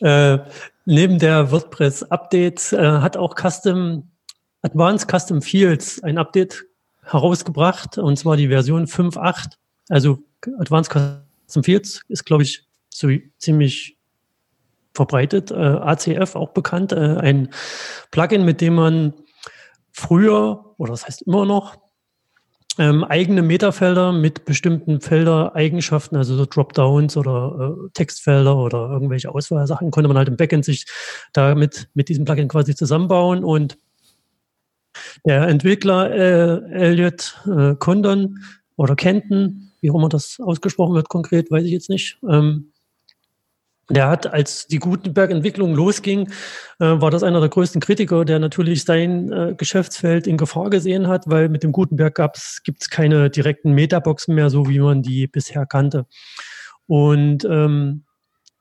Äh, 0.00 0.38
neben 0.84 1.18
der 1.18 1.50
WordPress-Updates 1.50 2.72
äh, 2.72 2.78
hat 2.78 3.16
auch 3.16 3.34
Custom, 3.34 4.08
Advanced 4.62 5.10
Custom 5.10 5.42
Fields 5.42 6.02
ein 6.02 6.18
Update 6.18 6.64
herausgebracht, 7.02 7.98
und 7.98 8.16
zwar 8.16 8.36
die 8.36 8.48
Version 8.48 8.86
5.8. 8.86 9.54
Also 9.88 10.18
Advanced 10.58 10.92
Custom 10.92 11.64
Fields 11.64 12.02
ist, 12.08 12.24
glaube 12.24 12.44
ich, 12.44 12.64
so 12.90 13.08
ziemlich 13.38 13.97
verbreitet, 14.98 15.50
äh, 15.50 15.54
ACF 15.54 16.34
auch 16.34 16.50
bekannt, 16.50 16.92
äh, 16.92 16.96
ein 16.96 17.48
Plugin, 18.10 18.44
mit 18.44 18.60
dem 18.60 18.74
man 18.74 19.14
früher, 19.92 20.74
oder 20.76 20.90
das 20.90 21.06
heißt 21.06 21.22
immer 21.22 21.46
noch, 21.46 21.76
ähm, 22.78 23.04
eigene 23.04 23.42
Metafelder 23.42 24.12
mit 24.12 24.44
bestimmten 24.44 25.00
Felder-Eigenschaften, 25.00 26.16
also 26.16 26.36
so 26.36 26.46
Dropdowns 26.46 27.16
oder 27.16 27.76
äh, 27.76 27.90
Textfelder 27.94 28.56
oder 28.56 28.90
irgendwelche 28.90 29.34
Auswahlsachen, 29.34 29.90
konnte 29.90 30.08
man 30.08 30.16
halt 30.16 30.28
im 30.28 30.36
Backend 30.36 30.64
sich 30.64 30.86
damit 31.32 31.88
mit 31.94 32.08
diesem 32.08 32.24
Plugin 32.24 32.48
quasi 32.48 32.74
zusammenbauen. 32.74 33.42
Und 33.42 33.78
der 35.24 35.48
Entwickler 35.48 36.10
äh, 36.10 36.72
Elliot 36.72 37.40
äh, 37.46 37.74
Condon 37.76 38.38
oder 38.76 38.94
Kenton, 38.94 39.72
wie 39.80 39.90
auch 39.90 39.96
immer 39.96 40.08
das 40.08 40.38
ausgesprochen 40.40 40.94
wird 40.94 41.08
konkret, 41.08 41.50
weiß 41.50 41.64
ich 41.64 41.72
jetzt 41.72 41.90
nicht, 41.90 42.18
ähm, 42.28 42.72
Der 43.90 44.08
hat, 44.08 44.26
als 44.26 44.66
die 44.66 44.78
Gutenberg-Entwicklung 44.78 45.74
losging, 45.74 46.30
äh, 46.78 46.84
war 47.00 47.10
das 47.10 47.22
einer 47.22 47.40
der 47.40 47.48
größten 47.48 47.80
Kritiker, 47.80 48.26
der 48.26 48.38
natürlich 48.38 48.84
sein 48.84 49.32
äh, 49.32 49.54
Geschäftsfeld 49.56 50.26
in 50.26 50.36
Gefahr 50.36 50.68
gesehen 50.68 51.08
hat, 51.08 51.24
weil 51.26 51.48
mit 51.48 51.62
dem 51.62 51.72
Gutenberg 51.72 52.16
gibt 52.64 52.82
es 52.82 52.90
keine 52.90 53.30
direkten 53.30 53.72
Metaboxen 53.72 54.34
mehr, 54.34 54.50
so 54.50 54.68
wie 54.68 54.78
man 54.78 55.02
die 55.02 55.26
bisher 55.26 55.64
kannte. 55.64 56.06
Und 56.86 57.46
ähm, 57.46 58.04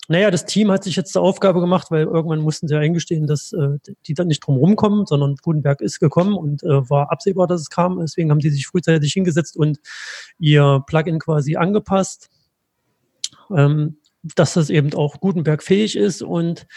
naja, 0.09 0.31
das 0.31 0.45
Team 0.45 0.71
hat 0.71 0.85
sich 0.85 0.95
jetzt 0.95 1.11
zur 1.11 1.21
Aufgabe 1.21 1.59
gemacht, 1.59 1.91
weil 1.91 2.05
irgendwann 2.05 2.39
mussten 2.39 2.69
sie 2.69 2.77
eingestehen, 2.77 3.27
dass 3.27 3.51
äh, 3.51 3.77
die 4.05 4.13
dann 4.13 4.27
nicht 4.27 4.39
drum 4.39 4.55
rumkommen, 4.55 5.05
sondern 5.05 5.35
Gutenberg 5.35 5.81
ist 5.81 5.99
gekommen 5.99 6.35
und 6.35 6.63
äh, 6.63 6.89
war 6.89 7.11
absehbar, 7.11 7.47
dass 7.47 7.59
es 7.59 7.69
kam. 7.69 7.99
Deswegen 7.99 8.31
haben 8.31 8.39
die 8.39 8.49
sich 8.49 8.67
frühzeitig 8.67 9.11
hingesetzt 9.11 9.57
und 9.57 9.79
ihr 10.39 10.81
Plugin 10.87 11.19
quasi 11.19 11.57
angepasst. 11.57 12.29
Ähm, 13.53 13.97
dass 14.35 14.53
das 14.53 14.69
eben 14.69 14.93
auch 14.93 15.19
Gutenberg 15.19 15.63
fähig 15.63 15.95
ist 15.95 16.21
und 16.21 16.67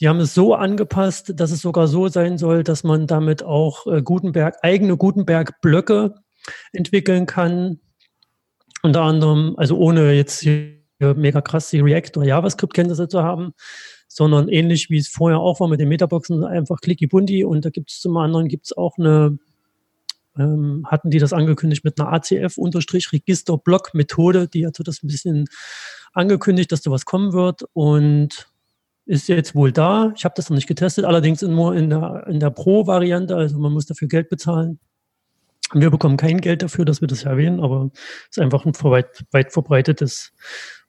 die 0.00 0.08
haben 0.08 0.20
es 0.20 0.34
so 0.34 0.54
angepasst, 0.54 1.32
dass 1.36 1.50
es 1.50 1.60
sogar 1.60 1.88
so 1.88 2.08
sein 2.08 2.38
soll, 2.38 2.62
dass 2.62 2.84
man 2.84 3.06
damit 3.06 3.42
auch 3.42 3.86
äh, 3.86 4.00
Gutenberg, 4.00 4.56
eigene 4.62 4.96
Gutenberg-Blöcke 4.96 6.14
entwickeln 6.72 7.26
kann. 7.26 7.80
Unter 8.82 9.02
anderem, 9.02 9.54
also 9.56 9.76
ohne 9.76 10.12
jetzt 10.12 10.40
hier 10.40 10.78
mega 11.00 11.40
krass 11.40 11.70
die 11.70 11.80
React 11.80 12.18
oder 12.18 12.26
JavaScript-Kenntnisse 12.26 13.08
zu 13.08 13.22
haben, 13.22 13.52
sondern 14.08 14.48
ähnlich 14.48 14.88
wie 14.90 14.98
es 14.98 15.08
vorher 15.08 15.38
auch 15.40 15.60
war 15.60 15.68
mit 15.68 15.80
den 15.80 15.88
Metaboxen, 15.88 16.44
einfach 16.44 16.80
clicky 16.80 17.06
bunti 17.06 17.44
und 17.44 17.64
da 17.64 17.70
gibt 17.70 17.90
es 17.90 18.00
zum 18.00 18.16
anderen 18.16 18.48
gibt 18.48 18.66
es 18.66 18.76
auch 18.76 18.98
eine 18.98 19.38
ähm, 20.38 20.86
hatten 20.86 21.10
die 21.10 21.18
das 21.18 21.32
angekündigt 21.32 21.84
mit 21.84 22.00
einer 22.00 22.12
ACF-Register-Block-Methode, 22.12 24.48
die 24.48 24.66
hatte 24.66 24.82
das 24.82 25.02
ein 25.02 25.08
bisschen 25.08 25.46
angekündigt, 26.12 26.72
dass 26.72 26.82
da 26.82 26.90
was 26.90 27.04
kommen 27.04 27.32
wird 27.32 27.62
und 27.72 28.48
ist 29.06 29.28
jetzt 29.28 29.54
wohl 29.54 29.72
da. 29.72 30.12
Ich 30.16 30.24
habe 30.24 30.34
das 30.36 30.50
noch 30.50 30.54
nicht 30.54 30.66
getestet, 30.66 31.06
allerdings 31.06 31.42
nur 31.42 31.74
in 31.74 31.90
der, 31.90 32.26
in 32.28 32.40
der 32.40 32.50
Pro-Variante, 32.50 33.34
also 33.34 33.58
man 33.58 33.72
muss 33.72 33.86
dafür 33.86 34.08
Geld 34.08 34.28
bezahlen. 34.28 34.78
Wir 35.72 35.90
bekommen 35.90 36.16
kein 36.16 36.40
Geld 36.40 36.62
dafür, 36.62 36.84
dass 36.84 37.00
wir 37.00 37.08
das 37.08 37.24
erwähnen, 37.24 37.60
aber 37.60 37.90
es 37.94 38.36
ist 38.36 38.38
einfach 38.38 38.64
ein 38.64 38.72
weit, 38.82 39.24
weit 39.32 39.52
verbreitetes 39.52 40.32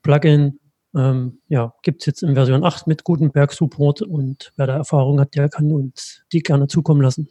Plugin. 0.03 0.59
Ähm, 0.95 1.41
ja, 1.47 1.73
gibt 1.83 2.01
es 2.01 2.07
jetzt 2.07 2.23
in 2.23 2.33
Version 2.33 2.63
8 2.63 2.87
mit 2.87 3.03
Gutenberg-Support 3.03 4.01
und 4.01 4.53
wer 4.55 4.67
da 4.67 4.75
Erfahrung 4.75 5.19
hat, 5.19 5.35
der 5.35 5.49
kann 5.49 5.71
uns 5.71 6.23
die 6.31 6.39
gerne 6.39 6.67
zukommen 6.67 7.01
lassen. 7.01 7.29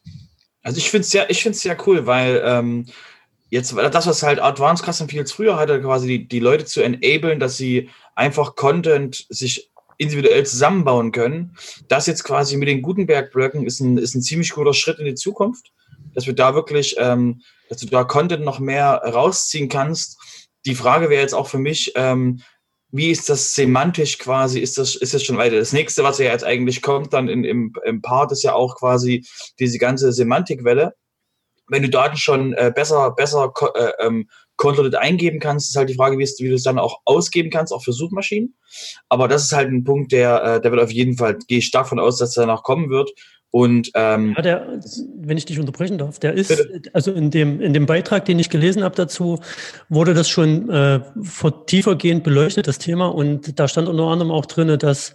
Also 0.63 0.79
ich 0.79 0.91
finde 0.91 1.07
es 1.29 1.39
finde 1.41 1.59
sehr 1.59 1.77
cool, 1.87 2.07
weil 2.07 2.43
ähm, 2.45 2.87
jetzt 3.51 3.75
das, 3.77 4.07
was 4.07 4.23
halt 4.23 4.41
Advanced 4.41 4.85
Custom 4.85 5.09
Fields 5.09 5.33
früher 5.33 5.57
hatte, 5.57 5.81
quasi 5.81 6.07
die, 6.07 6.29
die 6.29 6.41
Leute 6.41 6.65
zu 6.65 6.83
enablen, 6.83 7.41
dass 7.41 7.57
sie 7.57 7.91
einfach 8.15 8.57
Content 8.57 9.27
sich 9.29 9.71
individuell 9.97 10.47
zusammenbauen 10.47 11.13
können. 11.13 11.57
Das 11.89 12.07
jetzt 12.07 12.25
quasi 12.25 12.57
mit 12.57 12.69
den 12.69 12.83
Gutenberg-Blöcken 12.83 13.67
ist 13.67 13.81
ein, 13.81 13.99
ist 13.99 14.15
ein 14.15 14.23
ziemlich 14.23 14.51
guter 14.53 14.75
Schritt 14.75 14.99
in 14.99 15.07
die 15.07 15.15
Zukunft, 15.15 15.73
dass 16.15 16.27
wir 16.27 16.35
da 16.35 16.55
wirklich, 16.55 16.97
ähm, 16.99 17.43
dass 17.69 17.79
du 17.79 17.87
da 17.87 18.05
Content 18.05 18.45
noch 18.45 18.61
mehr 18.61 19.03
rausziehen 19.05 19.69
kannst. 19.69 20.19
Die 20.67 20.75
Frage 20.75 21.11
wäre 21.11 21.23
jetzt 21.23 21.35
auch 21.35 21.49
für 21.49 21.59
mich, 21.59 21.93
ähm, 21.97 22.43
wie 22.91 23.11
ist 23.11 23.29
das 23.29 23.55
semantisch 23.55 24.19
quasi? 24.19 24.61
Ist 24.61 24.79
das, 24.79 24.95
ist 24.95 25.15
das 25.15 25.23
schon 25.23 25.37
weiter? 25.37 25.57
Das 25.57 25.73
nächste, 25.73 26.03
was 26.03 26.19
ja 26.19 26.27
jetzt 26.27 26.45
eigentlich 26.45 26.81
kommt, 26.81 27.13
dann 27.13 27.29
in, 27.29 27.45
im, 27.45 27.73
im 27.85 28.03
Part, 28.03 28.33
ist 28.33 28.43
ja 28.43 28.55
auch 28.55 28.77
quasi 28.77 29.27
diese 29.59 29.79
ganze 29.79 30.13
Semantikwelle. 30.13 30.95
Wenn 31.69 31.83
du 31.83 31.91
Daten 31.91 32.17
schon 32.17 32.55
äh, 32.55 32.73
besser, 32.75 33.11
besser 33.11 33.53
äh, 33.75 33.91
ähm, 34.01 34.29
kontrolliert 34.57 34.97
eingeben 34.97 35.39
kannst, 35.39 35.69
ist 35.69 35.77
halt 35.77 35.91
die 35.91 35.95
Frage, 35.95 36.19
wie, 36.19 36.25
wie 36.25 36.49
du 36.49 36.55
es 36.55 36.63
dann 36.63 36.79
auch 36.79 37.01
ausgeben 37.05 37.51
kannst, 37.51 37.75
auch 37.75 37.85
für 37.85 37.93
Suchmaschinen. 37.93 38.57
Aber 39.11 39.29
das 39.29 39.45
ist 39.45 39.53
halt 39.53 39.69
ein 39.69 39.85
Punkt, 39.85 40.13
der, 40.13 40.43
äh, 40.43 40.61
der 40.61 40.71
wird 40.73 40.83
auf 40.83 40.91
jeden 40.91 41.17
Fall, 41.19 41.39
gehe 41.47 41.59
ich 41.59 41.67
stark 41.67 41.85
davon 41.85 42.01
aus, 42.01 42.19
dass 42.19 42.37
er 42.37 42.47
danach 42.47 42.63
kommen 42.63 42.89
wird. 42.89 43.11
Und 43.51 43.91
ähm, 43.95 44.35
ja, 44.37 44.43
der, 44.43 44.81
wenn 45.17 45.39
ich 45.39 45.47
dich 45.47 45.59
unterbrechen 45.59 45.97
darf, 45.97 46.19
der 46.19 46.35
ist, 46.35 46.49
bitte? 46.49 46.91
also 46.93 47.13
in 47.13 47.31
dem, 47.31 47.61
in 47.61 47.73
dem 47.73 47.87
Beitrag, 47.87 48.27
den 48.27 48.39
ich 48.39 48.51
gelesen 48.51 48.85
habe 48.85 48.95
dazu, 48.95 49.41
wurde 49.89 50.13
das 50.13 50.29
schon 50.29 50.69
äh, 50.69 51.01
tiefergehend 51.67 52.25
beleuchtet, 52.25 52.69
das 52.69 52.79
Thema. 52.79 53.07
Und 53.07 53.59
da 53.59 53.67
stand 53.67 53.89
unter 53.89 54.05
anderem 54.05 54.31
auch 54.31 54.45
drin, 54.45 54.79
dass 54.79 55.15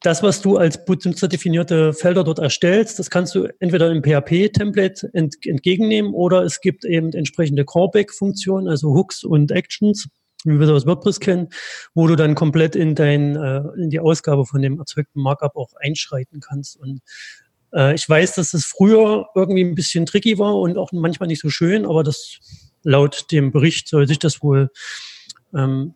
das, 0.00 0.22
was 0.22 0.40
du 0.40 0.56
als 0.56 0.84
benutzerdefinierte 0.84 1.92
Felder 1.92 2.24
dort 2.24 2.38
erstellst, 2.38 2.98
das 2.98 3.10
kannst 3.10 3.34
du 3.34 3.48
entweder 3.60 3.90
im 3.90 4.02
PHP-Template 4.02 5.10
ent, 5.12 5.34
entgegennehmen 5.44 6.14
oder 6.14 6.42
es 6.44 6.60
gibt 6.60 6.84
eben 6.84 7.12
entsprechende 7.12 7.64
Callback-Funktionen, 7.64 8.68
also 8.68 8.94
Hooks 8.94 9.24
und 9.24 9.50
Actions, 9.50 10.08
wie 10.44 10.58
wir 10.58 10.66
das 10.66 10.70
aus 10.70 10.86
WordPress 10.86 11.20
kennen, 11.20 11.48
wo 11.94 12.06
du 12.06 12.14
dann 12.14 12.34
komplett 12.34 12.76
in 12.76 12.94
dein, 12.94 13.36
äh, 13.36 13.62
in 13.78 13.90
die 13.90 14.00
Ausgabe 14.00 14.46
von 14.46 14.62
dem 14.62 14.78
erzeugten 14.78 15.20
Markup 15.20 15.56
auch 15.56 15.72
einschreiten 15.80 16.40
kannst. 16.40 16.76
Und 16.78 17.00
äh, 17.76 17.94
ich 17.94 18.08
weiß, 18.08 18.34
dass 18.34 18.54
es 18.54 18.64
früher 18.64 19.26
irgendwie 19.34 19.62
ein 19.62 19.74
bisschen 19.74 20.06
tricky 20.06 20.38
war 20.38 20.56
und 20.56 20.78
auch 20.78 20.90
manchmal 20.92 21.28
nicht 21.28 21.42
so 21.42 21.50
schön, 21.50 21.84
aber 21.84 22.02
das 22.02 22.38
laut 22.82 23.30
dem 23.30 23.52
Bericht 23.52 23.88
soll 23.88 24.08
sich 24.08 24.18
das 24.18 24.42
wohl 24.42 24.70
ähm, 25.54 25.94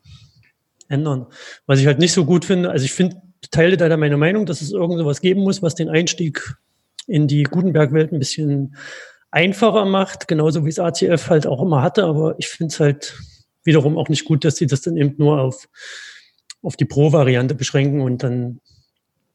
ändern. 0.89 1.27
Was 1.67 1.81
ich 1.81 1.87
halt 1.87 1.99
nicht 1.99 2.13
so 2.13 2.25
gut 2.25 2.45
finde, 2.45 2.71
also 2.71 2.85
ich 2.85 2.93
finde, 2.93 3.23
teile 3.51 3.77
da 3.77 3.97
meine 3.97 4.17
Meinung, 4.17 4.47
dass 4.47 4.61
es 4.61 4.73
irgendwas 4.73 5.21
geben 5.21 5.43
muss, 5.43 5.63
was 5.63 5.75
den 5.75 5.89
Einstieg 5.89 6.57
in 7.07 7.27
die 7.27 7.45
Gutenberg-Welt 7.45 8.13
ein 8.13 8.19
bisschen 8.19 8.77
einfacher 9.31 9.85
macht, 9.85 10.29
genauso 10.29 10.65
wie 10.65 10.69
es 10.69 10.79
ACF 10.79 11.31
halt 11.31 11.47
auch 11.47 11.63
immer 11.63 11.83
hatte, 11.83 12.05
aber 12.05 12.35
ich 12.39 12.49
finde 12.49 12.73
es 12.73 12.81
halt 12.81 13.17
wiederum 13.65 13.97
auch 13.97 14.09
nicht 14.09 14.25
gut, 14.25 14.45
dass 14.45 14.57
sie 14.57 14.67
das 14.67 14.83
dann 14.83 14.97
eben 14.97 15.15
nur 15.19 15.41
auf, 15.41 15.69
auf 16.63 16.77
die 16.77 16.85
Pro-Variante 16.85 17.55
beschränken 17.55 18.01
und 18.01 18.23
dann 18.23 18.61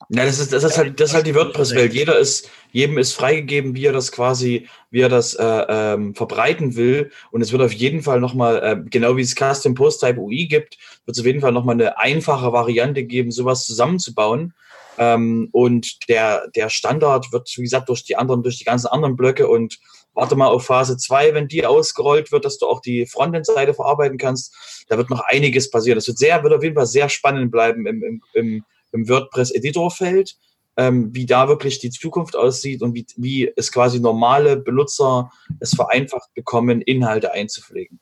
ja, 0.09 0.25
das 0.25 0.39
ist, 0.39 0.53
das 0.53 0.63
ist 0.63 0.77
halt, 0.77 0.99
das 0.99 1.09
ist 1.09 1.15
halt 1.15 1.27
die 1.27 1.35
WordPress-Welt. 1.35 1.93
Jeder 1.93 2.17
ist, 2.17 2.49
jedem 2.71 2.97
ist 2.97 3.13
freigegeben, 3.13 3.75
wie 3.75 3.85
er 3.85 3.93
das 3.93 4.11
quasi, 4.11 4.67
wie 4.91 5.01
er 5.01 5.09
das 5.09 5.33
äh, 5.33 5.65
ähm, 5.67 6.13
verbreiten 6.13 6.75
will. 6.75 7.11
Und 7.31 7.41
es 7.41 7.51
wird 7.51 7.61
auf 7.61 7.73
jeden 7.73 8.03
Fall 8.03 8.19
nochmal, 8.19 8.61
äh, 8.63 8.89
genau 8.89 9.17
wie 9.17 9.21
es 9.21 9.35
Custom 9.35 9.73
Post 9.73 10.01
Type 10.01 10.19
UI 10.19 10.47
gibt, 10.47 10.77
wird 11.05 11.17
es 11.17 11.19
auf 11.19 11.25
jeden 11.25 11.41
Fall 11.41 11.51
nochmal 11.51 11.75
eine 11.75 11.97
einfache 11.97 12.51
Variante 12.53 13.03
geben, 13.03 13.31
sowas 13.31 13.65
zusammenzubauen. 13.65 14.53
Ähm, 14.97 15.49
und 15.51 16.07
der, 16.07 16.47
der 16.55 16.69
Standard 16.69 17.31
wird, 17.31 17.51
wie 17.57 17.63
gesagt, 17.63 17.89
durch 17.89 18.03
die 18.03 18.15
anderen, 18.15 18.43
durch 18.43 18.57
die 18.57 18.63
ganzen 18.63 18.87
anderen 18.87 19.15
Blöcke 19.15 19.47
und 19.47 19.79
warte 20.13 20.35
mal 20.35 20.47
auf 20.47 20.65
Phase 20.65 20.97
2, 20.97 21.33
wenn 21.33 21.47
die 21.47 21.65
ausgerollt 21.65 22.31
wird, 22.31 22.45
dass 22.45 22.57
du 22.57 22.67
auch 22.67 22.79
die 22.79 23.05
Frontend-Seite 23.05 23.73
verarbeiten 23.73 24.17
kannst. 24.17 24.85
Da 24.87 24.97
wird 24.97 25.09
noch 25.09 25.21
einiges 25.21 25.69
passieren. 25.69 25.97
Das 25.97 26.07
wird 26.07 26.17
sehr, 26.17 26.41
wird 26.43 26.53
auf 26.53 26.63
jeden 26.63 26.75
Fall 26.75 26.85
sehr 26.85 27.09
spannend 27.09 27.51
bleiben 27.51 27.85
im, 27.85 28.03
im, 28.03 28.21
im 28.33 28.65
im 28.91 29.07
WordPress-Editorfeld, 29.07 30.35
ähm, 30.77 31.13
wie 31.13 31.25
da 31.25 31.47
wirklich 31.47 31.79
die 31.79 31.89
Zukunft 31.89 32.35
aussieht 32.35 32.81
und 32.81 32.93
wie, 32.93 33.05
wie 33.17 33.51
es 33.55 33.71
quasi 33.71 33.99
normale 33.99 34.57
Benutzer 34.57 35.31
es 35.59 35.71
vereinfacht 35.75 36.33
bekommen, 36.33 36.81
Inhalte 36.81 37.33
einzupflegen. 37.33 37.99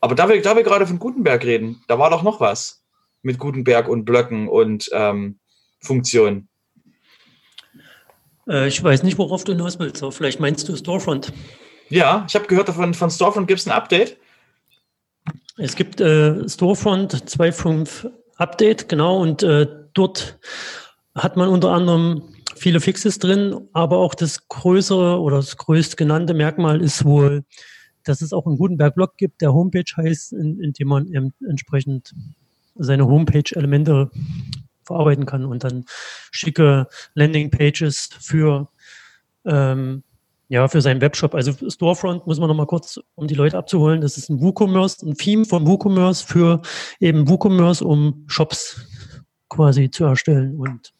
Aber 0.00 0.14
da 0.14 0.28
wir, 0.28 0.40
da 0.42 0.56
wir 0.56 0.62
gerade 0.62 0.86
von 0.86 0.98
Gutenberg 0.98 1.44
reden, 1.44 1.82
da 1.88 1.98
war 1.98 2.10
doch 2.10 2.22
noch 2.22 2.40
was 2.40 2.84
mit 3.22 3.38
Gutenberg 3.38 3.88
und 3.88 4.04
Blöcken 4.04 4.48
und 4.48 4.88
ähm, 4.92 5.38
Funktionen. 5.80 6.48
Äh, 8.48 8.68
ich 8.68 8.82
weiß 8.82 9.02
nicht, 9.02 9.18
worauf 9.18 9.44
du 9.44 9.52
hinaus 9.52 9.78
willst, 9.78 10.02
aber 10.02 10.12
vielleicht 10.12 10.40
meinst 10.40 10.68
du 10.68 10.76
Storefront. 10.76 11.32
Ja, 11.88 12.24
ich 12.28 12.34
habe 12.34 12.46
gehört, 12.46 12.68
von, 12.68 12.94
von 12.94 13.10
Storefront 13.10 13.48
gibt 13.48 13.60
es 13.60 13.66
ein 13.66 13.72
Update. 13.72 14.18
Es 15.56 15.74
gibt 15.74 16.00
äh, 16.00 16.48
Storefront 16.48 17.14
2.5 17.14 18.10
Update, 18.38 18.88
genau. 18.88 19.20
Und 19.20 19.42
äh, 19.42 19.66
dort 19.92 20.38
hat 21.14 21.36
man 21.36 21.48
unter 21.48 21.70
anderem 21.72 22.22
viele 22.56 22.80
Fixes 22.80 23.18
drin, 23.18 23.68
aber 23.72 23.98
auch 23.98 24.14
das 24.14 24.48
größere 24.48 25.20
oder 25.20 25.36
das 25.36 25.56
größte 25.56 25.96
genannte 25.96 26.34
Merkmal 26.34 26.80
ist 26.80 27.04
wohl, 27.04 27.44
dass 28.04 28.22
es 28.22 28.32
auch 28.32 28.46
einen 28.46 28.56
Gutenberg-Blog 28.56 29.16
gibt, 29.16 29.42
der 29.42 29.52
Homepage 29.52 29.84
heißt, 29.96 30.32
in, 30.32 30.60
in 30.60 30.72
dem 30.72 30.88
man 30.88 31.06
eben 31.08 31.34
entsprechend 31.48 32.14
seine 32.76 33.06
Homepage-Elemente 33.06 34.10
verarbeiten 34.84 35.26
kann 35.26 35.44
und 35.44 35.64
dann 35.64 35.84
schicke 36.30 36.86
Landing-Pages 37.14 38.10
für 38.20 38.68
ähm, 39.44 40.04
ja, 40.48 40.66
für 40.68 40.80
seinen 40.80 41.00
Webshop. 41.00 41.34
Also 41.34 41.52
Storefront 41.68 42.26
muss 42.26 42.38
man 42.38 42.48
noch 42.48 42.56
mal 42.56 42.66
kurz, 42.66 42.98
um 43.14 43.26
die 43.26 43.34
Leute 43.34 43.56
abzuholen. 43.56 44.00
Das 44.00 44.16
ist 44.16 44.30
ein 44.30 44.40
WooCommerce, 44.40 45.02
ein 45.02 45.14
Theme 45.14 45.44
von 45.44 45.66
WooCommerce 45.66 46.22
für 46.22 46.62
eben 47.00 47.28
WooCommerce, 47.28 47.84
um 47.84 48.24
Shops 48.26 48.80
quasi 49.48 49.90
zu 49.90 50.04
erstellen 50.04 50.58
und 50.58 50.92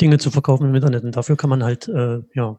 Dinge 0.00 0.18
zu 0.18 0.30
verkaufen 0.30 0.68
im 0.68 0.74
Internet. 0.74 1.04
Und 1.04 1.16
dafür 1.16 1.36
kann 1.36 1.50
man 1.50 1.64
halt, 1.64 1.88
äh, 1.88 2.20
ja, 2.34 2.58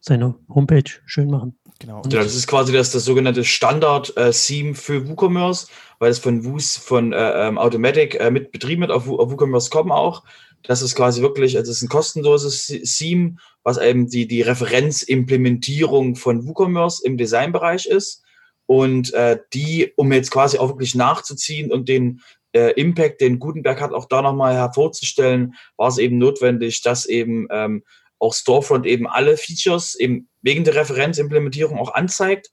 seine 0.00 0.34
Homepage 0.48 0.90
schön 1.06 1.30
machen. 1.30 1.58
Genau. 1.80 2.02
Ja, 2.10 2.22
das 2.22 2.34
ist 2.34 2.46
quasi 2.46 2.72
das, 2.72 2.90
das 2.90 3.04
sogenannte 3.04 3.44
Standard-Theme 3.44 4.70
äh, 4.70 4.74
für 4.74 5.08
WooCommerce, 5.08 5.68
weil 5.98 6.10
es 6.10 6.18
von 6.18 6.44
Woos, 6.44 6.76
von 6.76 7.12
äh, 7.12 7.48
ähm, 7.48 7.58
Automatic 7.58 8.18
äh, 8.18 8.30
mit 8.30 8.50
betrieben 8.52 8.82
wird, 8.82 8.90
auf, 8.90 9.08
auf 9.08 9.30
WooCommerce.com 9.30 9.92
auch. 9.92 10.24
Das 10.62 10.82
ist 10.82 10.94
quasi 10.94 11.22
wirklich, 11.22 11.56
also 11.56 11.70
es 11.70 11.78
ist 11.78 11.82
ein 11.82 11.88
kostenloses 11.88 12.66
Theme, 12.66 13.36
was 13.62 13.78
eben 13.78 14.08
die, 14.08 14.26
die 14.26 14.42
Referenzimplementierung 14.42 16.16
von 16.16 16.46
WooCommerce 16.46 17.04
im 17.04 17.16
Designbereich 17.16 17.86
ist. 17.86 18.22
Und 18.66 19.14
äh, 19.14 19.38
die, 19.54 19.92
um 19.96 20.12
jetzt 20.12 20.30
quasi 20.30 20.58
auch 20.58 20.68
wirklich 20.68 20.94
nachzuziehen 20.94 21.72
und 21.72 21.88
den, 21.88 22.20
äh, 22.52 22.72
Impact, 22.80 23.20
den 23.20 23.38
Gutenberg 23.38 23.80
hat, 23.80 23.92
auch 23.92 24.06
da 24.06 24.22
nochmal 24.22 24.54
hervorzustellen, 24.54 25.54
war 25.76 25.88
es 25.88 25.98
eben 25.98 26.18
notwendig, 26.18 26.82
dass 26.82 27.06
eben 27.06 27.46
ähm, 27.50 27.84
auch 28.18 28.34
Storefront 28.34 28.86
eben 28.86 29.06
alle 29.06 29.36
Features 29.36 29.94
eben 29.94 30.28
wegen 30.42 30.64
der 30.64 30.74
Referenzimplementierung 30.74 31.78
auch 31.78 31.94
anzeigt. 31.94 32.50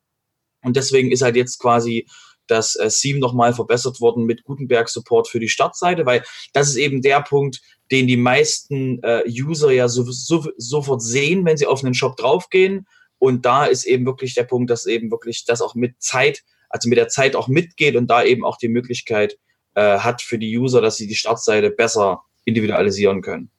Und 0.64 0.76
deswegen 0.76 1.12
ist 1.12 1.22
halt 1.22 1.36
jetzt 1.36 1.60
quasi 1.60 2.08
das 2.48 2.76
äh, 2.76 2.90
Theme 2.90 3.20
nochmal 3.20 3.54
verbessert 3.54 4.02
worden 4.02 4.26
mit 4.26 4.44
Gutenberg-Support 4.44 5.28
für 5.28 5.40
die 5.40 5.50
Startseite, 5.50 6.06
weil 6.06 6.24
das 6.54 6.70
ist 6.70 6.76
eben 6.78 7.02
der 7.02 7.22
Punkt, 7.22 7.62
den 7.92 8.08
die 8.08 8.18
meisten 8.18 9.02
äh, 9.04 9.24
User 9.28 9.72
ja 9.72 9.88
so, 9.88 10.04
so, 10.10 10.48
sofort 10.58 11.02
sehen, 11.02 11.46
wenn 11.46 11.58
sie 11.58 11.68
auf 11.68 11.84
einen 11.84 11.94
Shop 11.94 12.18
draufgehen. 12.18 12.88
Und 13.20 13.46
da 13.46 13.66
ist 13.66 13.86
eben 13.86 14.06
wirklich 14.06 14.34
der 14.34 14.44
Punkt, 14.44 14.70
dass 14.70 14.86
eben 14.86 15.12
wirklich 15.12 15.46
das 15.46 15.62
auch 15.62 15.76
mit 15.76 16.02
Zeit, 16.02 16.44
also 16.70 16.90
mit 16.90 16.98
der 16.98 17.08
Zeit 17.08 17.36
auch 17.36 17.48
mitgeht 17.48 17.96
und 17.96 18.08
da 18.08 18.24
eben 18.24 18.44
auch 18.44 18.58
die 18.58 18.68
Möglichkeit 18.68 19.38
äh, 19.76 20.00
hat 20.00 20.22
für 20.22 20.38
die 20.38 20.58
User, 20.58 20.82
dass 20.82 20.98
sie 20.98 21.08
die 21.08 21.16
Startseite 21.16 21.70
besser 21.70 22.24
individualisieren 22.44 23.22
können. 23.22 23.50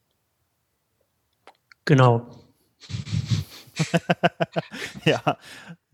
Genau. 1.84 2.26
ja. 5.04 5.38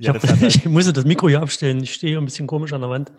Ich, 0.02 0.08
hab, 0.08 0.22
ich 0.42 0.64
musste 0.66 0.92
das 0.92 1.04
Mikro 1.04 1.28
hier 1.28 1.40
abstellen. 1.40 1.80
Ich 1.82 1.94
stehe 1.94 2.18
ein 2.18 2.24
bisschen 2.24 2.48
komisch 2.48 2.72
an 2.72 2.80
der 2.80 2.90
Wand. 2.90 3.12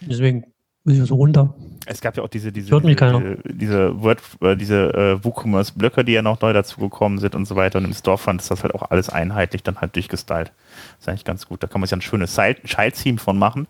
Deswegen 0.00 0.44
muss 0.82 0.96
ich 0.96 1.04
so 1.04 1.14
runter. 1.14 1.54
Es 1.86 2.00
gab 2.00 2.16
ja 2.16 2.24
auch 2.24 2.28
diese, 2.28 2.50
diese, 2.50 2.80
diese, 2.80 3.38
diese 3.44 4.02
Word, 4.02 4.20
äh, 4.40 4.56
diese 4.56 4.92
äh, 4.92 5.24
WooCommerce-Blöcke, 5.24 6.04
die 6.04 6.12
ja 6.12 6.22
noch 6.22 6.40
neu 6.40 6.52
dazugekommen 6.52 7.18
sind 7.18 7.36
und 7.36 7.46
so 7.46 7.54
weiter. 7.54 7.78
Und 7.78 7.84
im 7.84 7.92
Storefront 7.92 8.40
ist 8.42 8.50
das 8.50 8.64
halt 8.64 8.74
auch 8.74 8.90
alles 8.90 9.08
einheitlich 9.08 9.62
dann 9.62 9.80
halt 9.80 9.94
durchgestylt. 9.94 10.48
Das 10.48 11.00
ist 11.00 11.08
eigentlich 11.08 11.24
ganz 11.24 11.46
gut. 11.46 11.62
Da 11.62 11.68
kann 11.68 11.80
man 11.80 11.86
sich 11.86 11.96
ein 11.96 12.02
schönes 12.02 12.34
Child-Theme 12.34 13.18
von 13.18 13.38
machen 13.38 13.68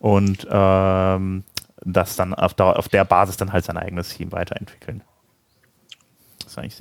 und 0.00 0.46
ähm, 0.50 1.44
das 1.84 2.16
dann 2.16 2.34
auf 2.34 2.54
der, 2.54 2.76
auf 2.76 2.88
der 2.88 3.04
Basis 3.04 3.36
dann 3.36 3.52
halt 3.52 3.64
sein 3.64 3.76
eigenes 3.76 4.16
Theme 4.16 4.32
weiterentwickeln. 4.32 5.02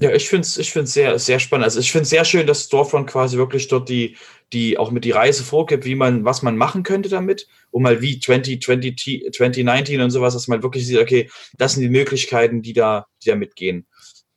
Ja, 0.01 0.11
ich 0.11 0.29
finde 0.29 0.45
es 0.45 0.57
ich 0.57 0.71
find's 0.71 0.93
sehr, 0.93 1.17
sehr 1.19 1.39
spannend. 1.39 1.65
Also 1.65 1.79
ich 1.79 1.91
finde 1.91 2.03
es 2.03 2.09
sehr 2.09 2.25
schön, 2.25 2.47
dass 2.47 2.63
Storefront 2.63 3.07
quasi 3.07 3.37
wirklich 3.37 3.67
dort 3.67 3.89
die, 3.89 4.17
die 4.53 4.77
auch 4.77 4.91
mit 4.91 5.05
die 5.05 5.11
Reise 5.11 5.43
vorgibt, 5.43 5.85
wie 5.85 5.95
man, 5.95 6.25
was 6.25 6.41
man 6.41 6.57
machen 6.57 6.83
könnte 6.83 7.09
damit, 7.09 7.47
um 7.71 7.83
mal 7.83 8.01
wie 8.01 8.19
2020, 8.19 9.31
2019 9.31 10.01
und 10.01 10.11
sowas, 10.11 10.33
dass 10.33 10.47
man 10.47 10.63
wirklich 10.63 10.85
sieht, 10.85 10.99
okay, 10.99 11.29
das 11.57 11.73
sind 11.73 11.83
die 11.83 11.89
Möglichkeiten, 11.89 12.61
die 12.61 12.73
da, 12.73 13.05
die 13.23 13.29
da 13.29 13.35
mitgehen. 13.35 13.87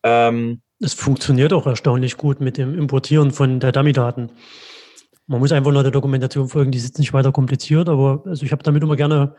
Ähm, 0.03 0.61
es 0.81 0.95
funktioniert 0.95 1.53
auch 1.53 1.67
erstaunlich 1.67 2.17
gut 2.17 2.41
mit 2.41 2.59
dem 2.59 2.79
Importieren 2.79 3.31
von 3.31 3.61
der 3.61 3.73
Dummy-Daten. 3.73 4.31
Man 5.27 5.41
muss 5.41 5.53
einfach 5.53 5.73
nur 5.73 5.83
der 5.83 5.93
Dokumentation 5.93 6.49
folgen, 6.49 6.71
die 6.71 6.79
ist 6.79 6.85
jetzt 6.85 6.99
nicht 6.99 7.15
weiter 7.15 7.33
kompliziert, 7.33 7.89
aber 7.89 8.23
also 8.27 8.45
ich 8.45 8.53
habe 8.53 8.63
damit 8.63 8.83
immer 8.83 8.97
gerne, 8.97 9.35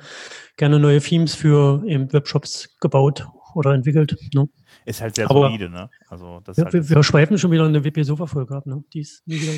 gerne 0.58 0.80
neue 0.80 1.00
Themes 1.00 1.36
für 1.36 1.84
eben 1.86 2.12
Webshops 2.12 2.76
gebaut 2.82 3.28
oder 3.54 3.74
entwickelt. 3.74 4.18
Ne? 4.34 4.50
Ist 4.86 5.02
halt 5.02 5.16
sehr 5.16 5.30
Aber, 5.30 5.42
solide, 5.42 5.70
ne? 5.70 5.90
Also 6.10 6.42
das 6.44 6.58
ja, 6.58 6.66
halt 6.66 6.74
wir, 6.74 6.90
wir 6.90 7.04
schweifen 7.04 7.38
schon 7.40 7.50
wieder 7.52 7.64
in 7.66 7.70
eine 7.76 7.84
WP-Sofa-Folge 7.84 8.56
ab, 8.56 8.68
ne? 8.68 8.84
Die 8.94 9.02
ist 9.02 9.28
nie 9.28 9.42
wieder 9.42 9.54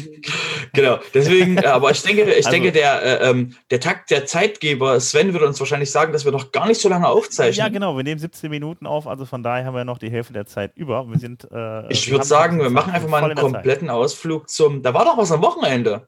genau, 0.74 1.00
deswegen, 1.14 1.58
äh, 1.58 1.66
aber 1.66 1.92
ich 1.92 2.02
denke, 2.02 2.24
ich 2.24 2.38
Also- 2.38 2.50
denke, 2.52 2.72
der, 2.72 3.22
äh, 3.22 3.30
ähm, 3.30 3.54
der 3.70 3.82
Takt 3.82 4.10
der 4.10 4.26
Zeitgeber, 4.26 5.00
Sven 5.02 5.34
würde 5.34 5.46
uns 5.46 5.60
wahrscheinlich 5.60 5.92
sagen, 5.92 6.14
dass 6.14 6.24
wir 6.24 6.32
noch 6.32 6.52
gar 6.54 6.66
nicht 6.68 6.80
so 6.80 6.88
lange 6.88 7.08
aufzeichnen. 7.10 7.66
Ja, 7.66 7.70
genau, 7.70 7.98
wir 7.98 8.04
nehmen 8.04 8.20
17 8.20 8.50
Minuten 8.50 8.86
auf, 8.88 9.06
also 9.06 9.26
von 9.26 9.44
daher 9.44 9.66
haben 9.66 9.76
wir 9.76 9.84
noch 9.84 9.98
die 9.98 10.10
Hälfte 10.10 10.32
der 10.32 10.46
Zeit 10.46 10.72
über. 10.78 11.06
Wir 11.10 11.20
sind, 11.20 11.46
äh, 11.52 11.92
Ich 11.92 12.10
würde 12.10 12.26
sagen, 12.26 12.60
wir 12.60 12.70
machen 12.70 12.94
einfach 12.94 13.10
mal 13.10 13.24
einen 13.24 13.36
kompletten 13.36 13.90
Ausflug 13.90 14.50
zum. 14.50 14.82
Da 14.82 14.94
war 14.94 15.04
doch 15.04 15.18
was 15.18 15.32
am 15.32 15.42
Wochenende. 15.42 16.08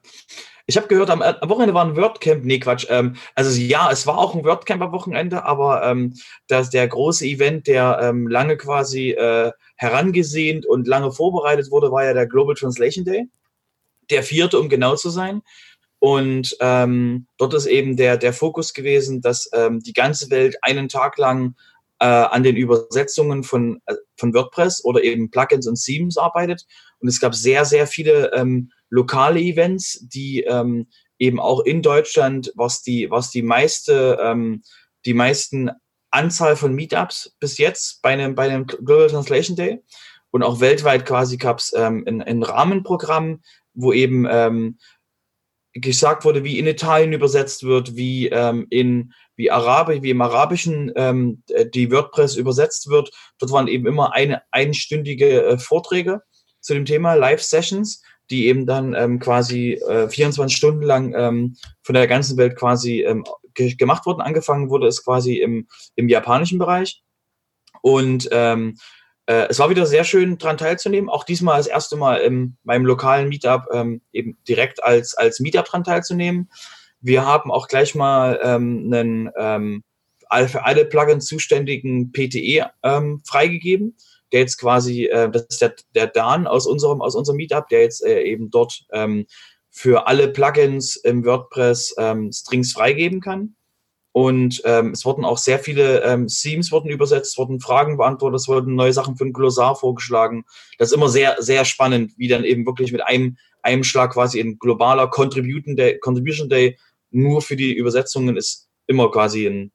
Ich 0.69 0.77
habe 0.77 0.87
gehört, 0.87 1.09
am, 1.09 1.23
am 1.23 1.49
Wochenende 1.49 1.73
war 1.73 1.83
ein 1.83 1.95
WordCamp. 1.95 2.45
Nee, 2.45 2.59
Quatsch. 2.59 2.85
Ähm, 2.89 3.15
also 3.33 3.59
ja, 3.59 3.89
es 3.91 4.05
war 4.05 4.19
auch 4.19 4.35
ein 4.35 4.43
WordCamp 4.43 4.83
am 4.83 4.91
Wochenende, 4.91 5.43
aber 5.43 5.83
ähm, 5.83 6.13
das, 6.45 6.69
der 6.69 6.87
große 6.87 7.25
Event, 7.25 7.65
der 7.65 7.97
ähm, 8.03 8.27
lange 8.27 8.55
quasi 8.55 9.09
äh, 9.09 9.51
herangesehnt 9.77 10.67
und 10.67 10.87
lange 10.87 11.11
vorbereitet 11.11 11.71
wurde, 11.71 11.91
war 11.91 12.05
ja 12.05 12.13
der 12.13 12.27
Global 12.27 12.53
Translation 12.53 13.03
Day. 13.03 13.25
Der 14.11 14.21
vierte, 14.21 14.59
um 14.59 14.69
genau 14.69 14.95
zu 14.95 15.09
sein. 15.09 15.41
Und 15.97 16.55
ähm, 16.59 17.25
dort 17.39 17.55
ist 17.55 17.65
eben 17.65 17.97
der, 17.97 18.17
der 18.17 18.31
Fokus 18.31 18.75
gewesen, 18.75 19.21
dass 19.21 19.49
ähm, 19.53 19.79
die 19.79 19.93
ganze 19.93 20.29
Welt 20.29 20.55
einen 20.61 20.87
Tag 20.87 21.17
lang 21.17 21.55
äh, 21.97 22.05
an 22.05 22.43
den 22.43 22.55
Übersetzungen 22.55 23.43
von, 23.43 23.81
äh, 23.87 23.95
von 24.17 24.35
WordPress 24.35 24.85
oder 24.85 25.03
eben 25.03 25.31
Plugins 25.31 25.65
und 25.65 25.83
Themes 25.83 26.15
arbeitet. 26.15 26.67
Und 26.99 27.07
es 27.07 27.19
gab 27.19 27.33
sehr, 27.33 27.65
sehr 27.65 27.87
viele 27.87 28.31
ähm, 28.33 28.71
lokale 28.89 29.39
Events, 29.39 29.99
die 30.07 30.41
ähm, 30.41 30.87
eben 31.17 31.39
auch 31.39 31.61
in 31.61 31.81
Deutschland, 31.81 32.51
was 32.55 32.81
die, 32.81 33.09
was 33.11 33.29
die 33.29 33.41
meiste, 33.41 34.17
ähm, 34.21 34.63
die 35.05 35.13
meisten 35.13 35.71
Anzahl 36.11 36.55
von 36.55 36.73
Meetups 36.73 37.35
bis 37.39 37.57
jetzt 37.57 38.01
bei 38.01 38.09
einem, 38.09 38.35
bei 38.35 38.49
einem 38.49 38.65
Global 38.65 39.09
Translation 39.09 39.55
Day. 39.55 39.83
Und 40.31 40.43
auch 40.43 40.59
weltweit 40.59 41.05
quasi 41.05 41.37
gab 41.37 41.59
es 41.59 41.73
ähm, 41.75 42.03
ein, 42.07 42.21
ein 42.21 42.43
Rahmenprogramm, 42.43 43.41
wo 43.73 43.93
eben 43.93 44.27
ähm, 44.29 44.77
gesagt 45.73 46.25
wurde, 46.25 46.43
wie 46.43 46.59
in 46.59 46.67
Italien 46.67 47.13
übersetzt 47.13 47.63
wird, 47.63 47.95
wie 47.95 48.27
ähm, 48.27 48.67
in 48.69 49.13
wie 49.35 49.51
Arabisch, 49.51 50.01
wie 50.01 50.09
im 50.09 50.21
Arabischen 50.21 50.91
ähm, 50.97 51.43
die 51.73 51.89
WordPress 51.89 52.35
übersetzt 52.35 52.89
wird. 52.89 53.09
Dort 53.37 53.53
waren 53.53 53.69
eben 53.69 53.87
immer 53.87 54.13
eine 54.13 54.41
einstündige 54.51 55.43
äh, 55.43 55.57
Vorträge 55.57 56.21
zu 56.59 56.73
dem 56.73 56.83
Thema 56.83 57.13
Live-Sessions, 57.13 58.03
die 58.29 58.47
eben 58.47 58.65
dann 58.65 58.93
ähm, 58.93 59.19
quasi 59.19 59.73
äh, 59.73 60.07
24 60.07 60.55
Stunden 60.55 60.83
lang 60.83 61.13
ähm, 61.15 61.55
von 61.81 61.95
der 61.95 62.07
ganzen 62.07 62.37
Welt 62.37 62.55
quasi 62.55 63.01
ähm, 63.01 63.23
ge 63.53 63.75
gemacht 63.75 64.05
wurden. 64.05 64.21
Angefangen 64.21 64.69
wurde 64.69 64.87
es 64.87 65.03
quasi 65.03 65.37
im, 65.37 65.67
im 65.95 66.09
japanischen 66.09 66.59
Bereich. 66.59 67.01
Und 67.81 68.29
ähm, 68.31 68.77
äh, 69.25 69.47
es 69.49 69.59
war 69.59 69.69
wieder 69.69 69.85
sehr 69.85 70.03
schön, 70.03 70.37
daran 70.37 70.57
teilzunehmen. 70.57 71.09
Auch 71.09 71.23
diesmal 71.23 71.57
das 71.57 71.67
erste 71.67 71.95
Mal 71.95 72.17
in 72.21 72.57
meinem 72.63 72.85
lokalen 72.85 73.29
Meetup 73.29 73.67
ähm, 73.71 74.01
eben 74.11 74.37
direkt 74.47 74.83
als, 74.83 75.13
als 75.15 75.39
Meetup 75.39 75.65
dran 75.65 75.83
teilzunehmen. 75.83 76.49
Wir 77.01 77.25
haben 77.25 77.51
auch 77.51 77.67
gleich 77.67 77.95
mal 77.95 78.39
ähm, 78.43 78.89
einen 78.91 79.29
ähm, 79.37 79.83
für 80.47 80.65
alle 80.65 80.85
Plugins 80.85 81.25
zuständigen 81.25 82.11
PTE 82.11 82.69
ähm, 82.83 83.21
freigegeben, 83.25 83.95
der 84.31 84.41
jetzt 84.41 84.57
quasi, 84.57 85.05
äh, 85.05 85.29
das 85.29 85.45
ist 85.49 85.61
der, 85.61 85.75
der 85.95 86.07
Dan 86.07 86.47
aus 86.47 86.67
unserem, 86.67 87.01
aus 87.01 87.15
unserem 87.15 87.37
Meetup, 87.37 87.67
der 87.69 87.81
jetzt 87.81 88.03
äh, 88.05 88.21
eben 88.21 88.49
dort 88.49 88.85
ähm, 88.91 89.25
für 89.69 90.07
alle 90.07 90.27
Plugins 90.29 90.95
im 90.95 91.25
WordPress 91.25 91.95
ähm, 91.97 92.31
Strings 92.31 92.73
freigeben 92.73 93.21
kann. 93.21 93.55
Und 94.11 94.61
ähm, 94.65 94.91
es 94.91 95.05
wurden 95.05 95.23
auch 95.23 95.37
sehr 95.37 95.59
viele 95.59 96.03
ähm, 96.03 96.27
Themes 96.27 96.71
wurden 96.71 96.89
übersetzt, 96.89 97.37
wurden 97.37 97.59
Fragen 97.59 97.97
beantwortet, 97.97 98.39
es 98.39 98.47
wurden 98.47 98.75
neue 98.75 98.91
Sachen 98.91 99.15
für 99.15 99.25
ein 99.25 99.33
Glossar 99.33 99.75
vorgeschlagen. 99.75 100.45
Das 100.79 100.89
ist 100.89 100.95
immer 100.95 101.09
sehr, 101.09 101.35
sehr 101.39 101.63
spannend, 101.63 102.13
wie 102.17 102.27
dann 102.27 102.43
eben 102.43 102.65
wirklich 102.65 102.91
mit 102.91 103.03
einem, 103.03 103.37
einem 103.61 103.83
Schlag 103.83 104.13
quasi 104.13 104.39
ein 104.39 104.57
globaler 104.57 105.07
Contribution 105.07 105.75
Day, 105.75 105.99
Contribution 105.99 106.49
Day 106.49 106.77
nur 107.11 107.41
für 107.41 107.55
die 107.55 107.75
Übersetzungen 107.75 108.35
ist 108.35 108.67
immer 108.87 109.11
quasi 109.11 109.45
ein 109.45 109.71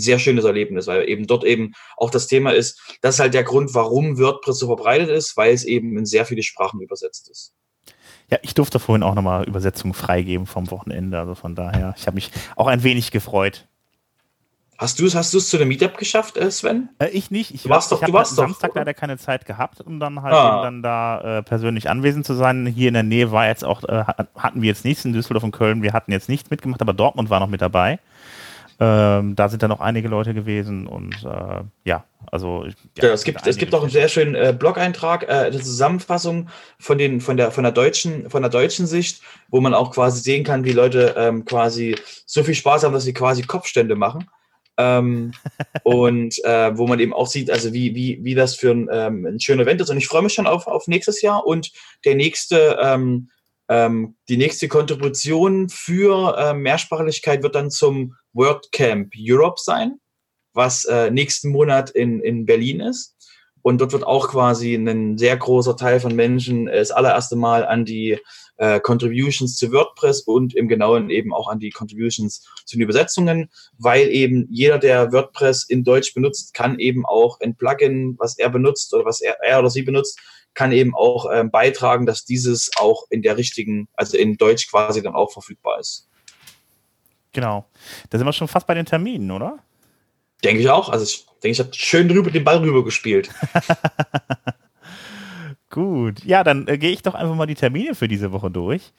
sehr 0.00 0.18
schönes 0.18 0.44
Erlebnis, 0.44 0.86
weil 0.86 1.08
eben 1.08 1.26
dort 1.26 1.44
eben 1.44 1.72
auch 1.96 2.10
das 2.10 2.26
Thema 2.26 2.52
ist, 2.52 2.80
das 3.02 3.14
ist 3.16 3.20
halt 3.20 3.34
der 3.34 3.44
Grund, 3.44 3.74
warum 3.74 4.18
WordPress 4.18 4.58
so 4.58 4.66
verbreitet 4.66 5.08
ist, 5.10 5.36
weil 5.36 5.52
es 5.54 5.64
eben 5.64 5.96
in 5.96 6.06
sehr 6.06 6.26
viele 6.26 6.42
Sprachen 6.42 6.80
übersetzt 6.80 7.30
ist. 7.30 7.52
Ja, 8.30 8.38
ich 8.42 8.54
durfte 8.54 8.78
vorhin 8.78 9.02
auch 9.02 9.14
nochmal 9.14 9.44
Übersetzungen 9.44 9.92
freigeben 9.94 10.46
vom 10.46 10.70
Wochenende, 10.70 11.18
also 11.18 11.34
von 11.34 11.54
daher, 11.54 11.94
ich 11.96 12.06
habe 12.06 12.14
mich 12.14 12.30
auch 12.56 12.66
ein 12.68 12.82
wenig 12.84 13.10
gefreut. 13.10 13.66
Hast 14.78 14.98
du 14.98 15.04
es 15.04 15.14
hast 15.14 15.34
du's 15.34 15.50
zu 15.50 15.58
dem 15.58 15.68
Meetup 15.68 15.98
geschafft, 15.98 16.38
äh, 16.38 16.50
Sven? 16.50 16.88
Äh, 16.98 17.08
ich 17.08 17.30
nicht. 17.30 17.52
Ich, 17.54 17.64
Du 17.64 17.68
warst 17.68 17.90
war- 17.90 17.98
doch- 17.98 18.02
ich 18.02 18.06
du 18.06 18.12
habe 18.14 18.18
warst 18.20 18.32
doch, 18.32 18.44
Samstag 18.44 18.74
leider 18.74 18.94
keine 18.94 19.18
Zeit 19.18 19.44
gehabt, 19.44 19.82
um 19.82 20.00
dann 20.00 20.22
halt 20.22 20.32
Ah. 20.34 20.62
dann 20.62 20.82
da 20.82 21.38
äh, 21.38 21.42
persönlich 21.42 21.90
anwesend 21.90 22.24
zu 22.24 22.32
sein. 22.32 22.64
Hier 22.64 22.88
in 22.88 22.94
der 22.94 23.02
Nähe 23.02 23.30
war 23.30 23.46
jetzt 23.46 23.62
auch, 23.62 23.84
äh, 23.84 24.04
hat- 24.04 24.28
hatten 24.38 24.62
wir 24.62 24.68
jetzt 24.68 24.86
nichts 24.86 25.04
in 25.04 25.12
Düsseldorf 25.12 25.44
und 25.44 25.50
Köln. 25.52 25.82
Wir 25.82 25.92
hatten 25.92 26.12
jetzt 26.12 26.30
nichts 26.30 26.48
mitgemacht, 26.48 26.80
aber 26.80 26.94
Dortmund 26.94 27.28
war 27.28 27.40
noch 27.40 27.48
mit 27.48 27.60
dabei. 27.60 27.98
Ähm, 28.82 29.36
da 29.36 29.50
sind 29.50 29.62
dann 29.62 29.68
noch 29.68 29.80
einige 29.80 30.08
Leute 30.08 30.32
gewesen 30.32 30.86
und 30.86 31.14
äh, 31.22 31.62
ja, 31.84 32.04
also 32.30 32.64
ich- 32.64 32.74
Ja, 32.96 33.10
es 33.12 33.24
gibt, 33.24 33.46
es 33.46 33.58
gibt 33.58 33.74
auch 33.74 33.82
einen 33.82 33.90
sehr 33.90 34.08
schönen 34.08 34.34
äh, 34.34 34.54
Blog-Eintrag, 34.58 35.24
äh, 35.24 35.26
eine 35.32 35.60
Zusammenfassung 35.60 36.48
von, 36.78 36.96
den, 36.96 37.20
von, 37.20 37.36
der, 37.36 37.50
von, 37.50 37.62
der 37.62 37.72
deutschen, 37.72 38.30
von 38.30 38.40
der 38.40 38.50
deutschen 38.50 38.86
Sicht, 38.86 39.20
wo 39.50 39.60
man 39.60 39.74
auch 39.74 39.90
quasi 39.92 40.22
sehen 40.22 40.44
kann, 40.44 40.64
wie 40.64 40.72
Leute 40.72 41.14
ähm, 41.18 41.44
quasi 41.44 41.94
so 42.24 42.42
viel 42.42 42.54
Spaß 42.54 42.84
haben, 42.84 42.94
dass 42.94 43.04
sie 43.04 43.12
quasi 43.12 43.42
Kopfstände 43.42 43.96
machen. 43.96 44.30
Ähm, 44.78 45.32
und 45.82 46.42
äh, 46.44 46.76
wo 46.78 46.86
man 46.86 47.00
eben 47.00 47.12
auch 47.12 47.26
sieht, 47.26 47.50
also 47.50 47.74
wie, 47.74 47.94
wie, 47.94 48.20
wie 48.22 48.34
das 48.34 48.54
für 48.54 48.70
ein, 48.70 48.88
ähm, 48.90 49.26
ein 49.26 49.40
schöner 49.40 49.64
Event 49.64 49.82
ist. 49.82 49.90
Und 49.90 49.98
ich 49.98 50.06
freue 50.08 50.22
mich 50.22 50.32
schon 50.32 50.46
auf, 50.46 50.66
auf 50.66 50.86
nächstes 50.86 51.20
Jahr 51.20 51.46
und 51.46 51.70
der 52.06 52.14
nächste, 52.14 52.78
ähm, 52.80 53.28
ähm, 53.68 54.16
die 54.30 54.38
nächste 54.38 54.68
Kontribution 54.68 55.68
für 55.68 56.34
äh, 56.38 56.54
Mehrsprachigkeit 56.54 57.42
wird 57.42 57.54
dann 57.54 57.70
zum 57.70 58.16
WordCamp 58.32 59.12
Europe 59.16 59.60
sein 59.60 59.98
was 60.52 60.84
äh, 60.84 61.10
nächsten 61.10 61.50
Monat 61.50 61.90
in, 61.90 62.20
in 62.20 62.46
Berlin 62.46 62.80
ist, 62.80 63.16
Und 63.62 63.80
dort 63.80 63.92
wird 63.92 64.04
auch 64.04 64.28
quasi 64.28 64.74
ein 64.74 65.18
sehr 65.18 65.36
großer 65.36 65.76
Teil 65.76 66.00
von 66.00 66.14
Menschen 66.16 66.66
das 66.66 66.90
allererste 66.90 67.36
Mal 67.36 67.64
an 67.66 67.84
die 67.84 68.18
äh, 68.56 68.80
Contributions 68.80 69.56
zu 69.56 69.70
WordPress 69.70 70.22
und 70.22 70.54
im 70.54 70.68
Genauen 70.68 71.10
eben 71.10 71.34
auch 71.34 71.48
an 71.48 71.58
die 71.58 71.70
Contributions 71.70 72.46
zu 72.64 72.76
den 72.76 72.82
Übersetzungen, 72.82 73.50
weil 73.78 74.08
eben 74.08 74.46
jeder, 74.50 74.78
der 74.78 75.12
WordPress 75.12 75.64
in 75.68 75.84
Deutsch 75.84 76.14
benutzt, 76.14 76.54
kann 76.54 76.78
eben 76.78 77.04
auch 77.04 77.38
ein 77.40 77.54
Plugin, 77.54 78.16
was 78.18 78.38
er 78.38 78.48
benutzt 78.48 78.94
oder 78.94 79.04
was 79.04 79.20
er, 79.20 79.36
er 79.42 79.58
oder 79.60 79.70
sie 79.70 79.82
benutzt, 79.82 80.18
kann 80.54 80.72
eben 80.72 80.94
auch 80.94 81.26
ähm, 81.32 81.50
beitragen, 81.50 82.06
dass 82.06 82.24
dieses 82.24 82.70
auch 82.76 83.04
in 83.10 83.22
der 83.22 83.36
richtigen, 83.36 83.88
also 83.94 84.16
in 84.16 84.36
Deutsch 84.36 84.68
quasi 84.68 85.02
dann 85.02 85.14
auch 85.14 85.32
verfügbar 85.32 85.78
ist. 85.78 86.09
Genau. 87.32 87.66
Da 88.10 88.18
sind 88.18 88.26
wir 88.26 88.32
schon 88.32 88.48
fast 88.48 88.66
bei 88.66 88.74
den 88.74 88.86
Terminen, 88.86 89.30
oder? 89.30 89.58
Denke 90.42 90.62
ich 90.62 90.70
auch. 90.70 90.88
Also 90.88 91.04
ich 91.04 91.26
denke, 91.42 91.52
ich 91.52 91.60
habe 91.60 91.70
schön 91.72 92.08
drüber 92.08 92.30
den 92.30 92.44
Ball 92.44 92.58
rüber 92.58 92.84
gespielt. 92.84 93.30
Gut. 95.70 96.24
Ja, 96.24 96.42
dann 96.42 96.66
äh, 96.66 96.78
gehe 96.78 96.90
ich 96.90 97.02
doch 97.02 97.14
einfach 97.14 97.34
mal 97.34 97.46
die 97.46 97.54
Termine 97.54 97.94
für 97.94 98.08
diese 98.08 98.32
Woche 98.32 98.50
durch. 98.50 98.92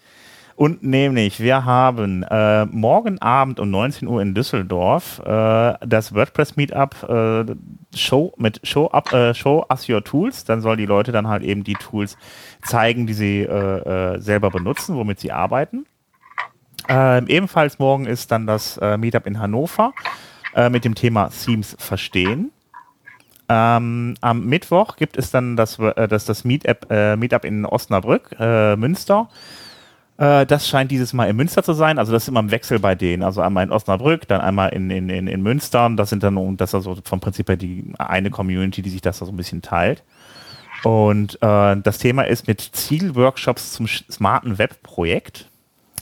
Und 0.55 0.83
nämlich, 0.83 1.39
wir 1.39 1.65
haben 1.65 2.23
äh, 2.23 2.65
morgen 2.65 3.19
Abend 3.19 3.59
um 3.59 3.71
19 3.71 4.07
Uhr 4.07 4.21
in 4.21 4.35
Düsseldorf 4.35 5.19
äh, 5.25 5.73
das 5.85 6.13
WordPress 6.13 6.55
Meetup 6.55 7.09
äh, 7.09 7.97
Show 7.97 8.33
mit 8.37 8.59
Show 8.63 8.87
Up, 8.87 9.11
äh, 9.11 9.33
Show 9.33 9.65
Us 9.69 9.89
Your 9.89 10.03
Tools. 10.03 10.43
Dann 10.43 10.61
sollen 10.61 10.77
die 10.77 10.85
Leute 10.85 11.11
dann 11.11 11.27
halt 11.27 11.43
eben 11.43 11.63
die 11.63 11.73
Tools 11.73 12.17
zeigen, 12.63 13.07
die 13.07 13.13
sie 13.13 13.41
äh, 13.41 14.19
selber 14.19 14.51
benutzen, 14.51 14.95
womit 14.95 15.19
sie 15.19 15.31
arbeiten. 15.31 15.85
Ähm, 16.87 17.27
ebenfalls 17.27 17.79
morgen 17.79 18.05
ist 18.05 18.31
dann 18.31 18.47
das 18.47 18.79
Meetup 18.97 19.27
in 19.27 19.39
Hannover 19.39 19.93
mit 20.69 20.83
dem 20.83 20.95
Thema 20.95 21.29
Themes 21.29 21.77
verstehen. 21.79 22.51
Ähm, 23.51 24.15
am 24.21 24.45
Mittwoch 24.45 24.95
gibt 24.95 25.17
es 25.17 25.29
dann 25.29 25.57
das, 25.57 25.77
äh, 25.77 26.07
das, 26.07 26.23
das 26.23 26.45
Meetup, 26.45 26.89
äh, 26.89 27.17
Meetup 27.17 27.43
in 27.43 27.65
Osnabrück, 27.65 28.33
äh, 28.39 28.77
Münster. 28.77 29.27
Äh, 30.17 30.45
das 30.45 30.69
scheint 30.69 30.89
dieses 30.89 31.11
Mal 31.11 31.29
in 31.29 31.35
Münster 31.35 31.61
zu 31.61 31.73
sein. 31.73 31.99
Also 31.99 32.13
das 32.13 32.23
ist 32.23 32.29
immer 32.29 32.39
im 32.39 32.51
Wechsel 32.51 32.79
bei 32.79 32.95
denen. 32.95 33.23
Also 33.23 33.41
einmal 33.41 33.65
in 33.65 33.71
Osnabrück, 33.73 34.25
dann 34.29 34.39
einmal 34.39 34.69
in, 34.69 34.89
in, 34.89 35.09
in, 35.09 35.41
Münster. 35.41 35.89
Das 35.97 36.09
sind 36.09 36.23
dann 36.23 36.55
das 36.55 36.73
also 36.73 36.97
vom 37.03 37.19
Prinzip 37.19 37.49
her 37.49 37.57
die 37.57 37.91
eine 37.97 38.29
Community, 38.29 38.81
die 38.81 38.89
sich 38.89 39.01
das 39.01 39.17
so 39.17 39.25
ein 39.25 39.35
bisschen 39.35 39.61
teilt. 39.61 40.01
Und 40.83 41.37
äh, 41.41 41.75
das 41.75 41.97
Thema 41.97 42.23
ist 42.23 42.47
mit 42.47 42.61
Zielworkshops 42.61 43.73
zum 43.73 43.87
smarten 43.87 44.59
Web-Projekt. 44.59 45.49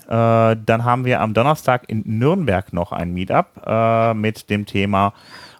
Äh, 0.09 0.57
dann 0.65 0.83
haben 0.83 1.05
wir 1.05 1.21
am 1.21 1.35
Donnerstag 1.35 1.87
in 1.87 2.01
Nürnberg 2.05 2.73
noch 2.73 2.91
ein 2.91 3.13
Meetup 3.13 3.61
äh, 3.63 4.13
mit 4.15 4.49
dem 4.49 4.65
Thema 4.65 5.13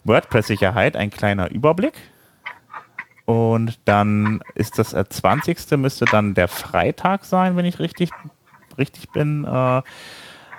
WordPress-Sicherheit 0.06 0.96
ein 0.96 1.12
kleiner 1.12 1.52
Überblick. 1.52 1.94
Und 3.26 3.80
dann 3.86 4.42
ist 4.56 4.80
das 4.80 4.90
20. 4.90 5.78
müsste 5.78 6.06
dann 6.06 6.34
der 6.34 6.48
Freitag 6.48 7.26
sein, 7.26 7.56
wenn 7.58 7.66
ich 7.66 7.78
richtig, 7.78 8.10
richtig 8.80 9.12
bin. 9.12 9.46
Äh, 9.46 9.84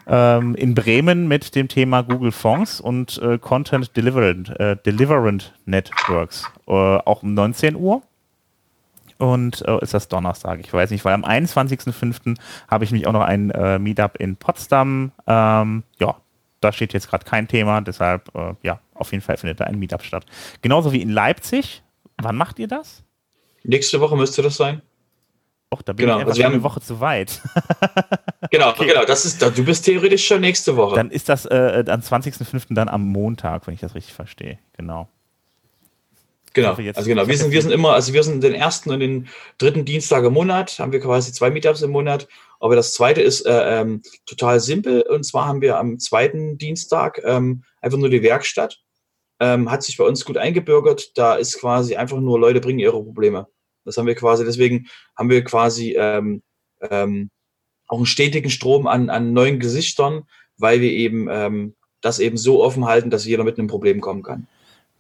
ähm, 0.07 0.55
in 0.55 0.75
Bremen 0.75 1.27
mit 1.27 1.57
dem 1.57 1.67
Thema 1.67 2.03
Google 2.03 2.31
Fonts 2.31 2.81
und 2.81 3.19
äh, 3.19 3.39
Content 3.39 3.97
Deliverant, 3.97 4.51
äh, 4.61 4.77
Deliverant 4.87 5.53
Networks. 5.67 6.45
Äh, 6.69 6.73
auch 6.73 7.25
um 7.25 7.35
19 7.35 7.75
Uhr. 7.75 8.03
Und 9.21 9.63
äh, 9.69 9.79
ist 9.83 9.93
das 9.93 10.09
Donnerstag? 10.09 10.61
Ich 10.61 10.73
weiß 10.73 10.91
nicht, 10.91 11.05
weil 11.05 11.13
am 11.13 11.27
21.05. 11.27 12.37
habe 12.69 12.85
ich 12.85 12.91
mich 12.91 13.07
auch 13.07 13.13
noch 13.13 13.21
ein 13.21 13.51
äh, 13.51 13.79
Meetup 13.79 14.17
in 14.17 14.37
Potsdam. 14.37 15.13
Ähm, 15.27 15.83
ja, 15.99 16.17
da 16.61 16.73
steht 16.73 16.95
jetzt 16.95 17.11
gerade 17.11 17.27
kein 17.27 17.47
Thema, 17.47 17.83
deshalb, 17.83 18.35
äh, 18.35 18.55
ja, 18.63 18.81
auf 18.95 19.13
jeden 19.13 19.23
Fall 19.23 19.37
findet 19.37 19.61
da 19.61 19.65
ein 19.65 19.79
Meetup 19.79 20.03
statt. 20.03 20.25
Genauso 20.63 20.93
wie 20.93 21.03
in 21.03 21.11
Leipzig. 21.11 21.83
Wann 22.17 22.37
macht 22.37 22.59
ihr 22.59 22.67
das? 22.67 23.05
Nächste 23.63 24.01
Woche 24.01 24.17
müsste 24.17 24.41
das 24.41 24.57
sein. 24.57 24.81
Och, 25.73 25.83
da 25.83 25.93
bin 25.93 26.07
genau, 26.07 26.17
ich 26.17 26.21
einfach 26.23 26.33
also 26.33 26.43
eine 26.47 26.63
Woche 26.63 26.81
zu 26.81 27.01
weit. 27.01 27.43
genau, 28.51 28.71
okay. 28.71 28.87
genau, 28.87 29.05
das 29.05 29.27
ist, 29.27 29.43
du 29.43 29.65
bist 29.65 29.85
theoretisch 29.85 30.27
schon 30.27 30.41
nächste 30.41 30.77
Woche. 30.77 30.97
Dann 30.97 31.11
ist 31.11 31.29
das 31.29 31.45
äh, 31.45 31.85
am 31.87 32.01
20.05. 32.01 32.75
dann 32.75 32.89
am 32.89 33.07
Montag, 33.07 33.67
wenn 33.67 33.75
ich 33.75 33.81
das 33.81 33.95
richtig 33.95 34.15
verstehe. 34.15 34.59
Genau. 34.79 35.09
Genau, 36.53 36.75
also 36.75 37.09
genau, 37.09 37.29
wir 37.29 37.39
sind, 37.39 37.53
wir 37.53 37.63
sind 37.63 37.71
immer, 37.71 37.93
also 37.93 38.13
wir 38.13 38.25
sind 38.25 38.43
den 38.43 38.55
ersten 38.55 38.91
und 38.91 39.01
den 39.01 39.29
dritten 39.59 39.85
Dienstag 39.85 40.25
im 40.25 40.33
Monat, 40.33 40.79
haben 40.81 40.91
wir 40.91 41.01
quasi 41.01 41.33
zwei 41.33 41.51
Meetups 41.51 41.83
im 41.83 41.93
Monat 41.93 42.27
aber 42.61 42.77
das 42.77 42.93
zweite 42.93 43.23
ist 43.23 43.47
äh, 43.47 43.81
ähm, 43.81 44.03
total 44.27 44.61
simpel. 44.61 45.03
Und 45.03 45.25
zwar 45.25 45.47
haben 45.47 45.63
wir 45.63 45.79
am 45.79 45.99
zweiten 45.99 46.59
Dienstag 46.59 47.21
ähm, 47.25 47.65
einfach 47.81 47.99
nur 47.99 48.11
die 48.11 48.23
Werkstatt. 48.23 48.81
Ähm, 49.41 49.71
hat 49.71 49.83
sich 49.83 49.97
bei 49.97 50.05
uns 50.05 50.27
gut 50.27 50.37
eingebürgert. 50.37 51.17
Da 51.17 51.35
ist 51.35 51.59
quasi 51.59 51.97
einfach 51.97 52.21
nur 52.21 52.39
Leute 52.39 52.61
bringen 52.61 52.79
ihre 52.79 53.03
Probleme. 53.03 53.49
Das 53.87 53.97
haben 53.97 54.07
wir 54.07 54.15
quasi, 54.15 54.45
deswegen 54.45 54.89
haben 55.17 55.31
wir 55.31 55.43
quasi 55.43 55.97
ähm, 55.99 56.43
ähm, 56.83 57.31
auch 57.89 57.97
einen 57.97 58.07
stetigen 58.07 58.51
Strom 58.51 58.87
an, 58.87 59.09
an 59.09 59.33
neuen 59.33 59.59
Gesichtern, 59.59 60.25
weil 60.59 60.83
wir 60.83 60.93
eben 60.93 61.29
ähm, 61.31 61.75
das 62.03 62.19
eben 62.19 62.37
so 62.37 62.63
offen 62.63 62.85
halten, 62.85 63.09
dass 63.09 63.25
jeder 63.25 63.43
mit 63.43 63.59
einem 63.59 63.69
Problem 63.69 64.03
kommen 64.03 64.23
kann. 64.23 64.47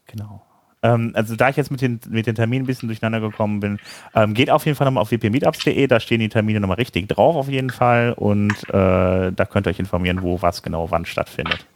Genau. 0.06 0.42
Ähm, 0.82 1.12
also 1.14 1.36
da 1.36 1.48
ich 1.48 1.56
jetzt 1.56 1.70
mit 1.70 1.80
den, 1.80 2.00
mit 2.08 2.26
den 2.26 2.34
Terminen 2.34 2.64
ein 2.64 2.66
bisschen 2.66 2.88
durcheinander 2.88 3.20
gekommen 3.20 3.60
bin, 3.60 3.78
ähm, 4.14 4.34
geht 4.34 4.50
auf 4.50 4.64
jeden 4.64 4.76
Fall 4.76 4.86
nochmal 4.86 5.02
auf 5.02 5.10
wpmeetups.de, 5.10 5.86
da 5.86 6.00
stehen 6.00 6.20
die 6.20 6.28
Termine 6.28 6.60
nochmal 6.60 6.76
richtig 6.76 7.08
drauf 7.08 7.36
auf 7.36 7.48
jeden 7.48 7.70
Fall 7.70 8.12
und 8.12 8.52
äh, 8.68 9.32
da 9.32 9.46
könnt 9.50 9.66
ihr 9.66 9.70
euch 9.70 9.78
informieren, 9.78 10.22
wo 10.22 10.40
was 10.40 10.62
genau 10.62 10.90
wann 10.90 11.04
stattfindet. 11.04 11.66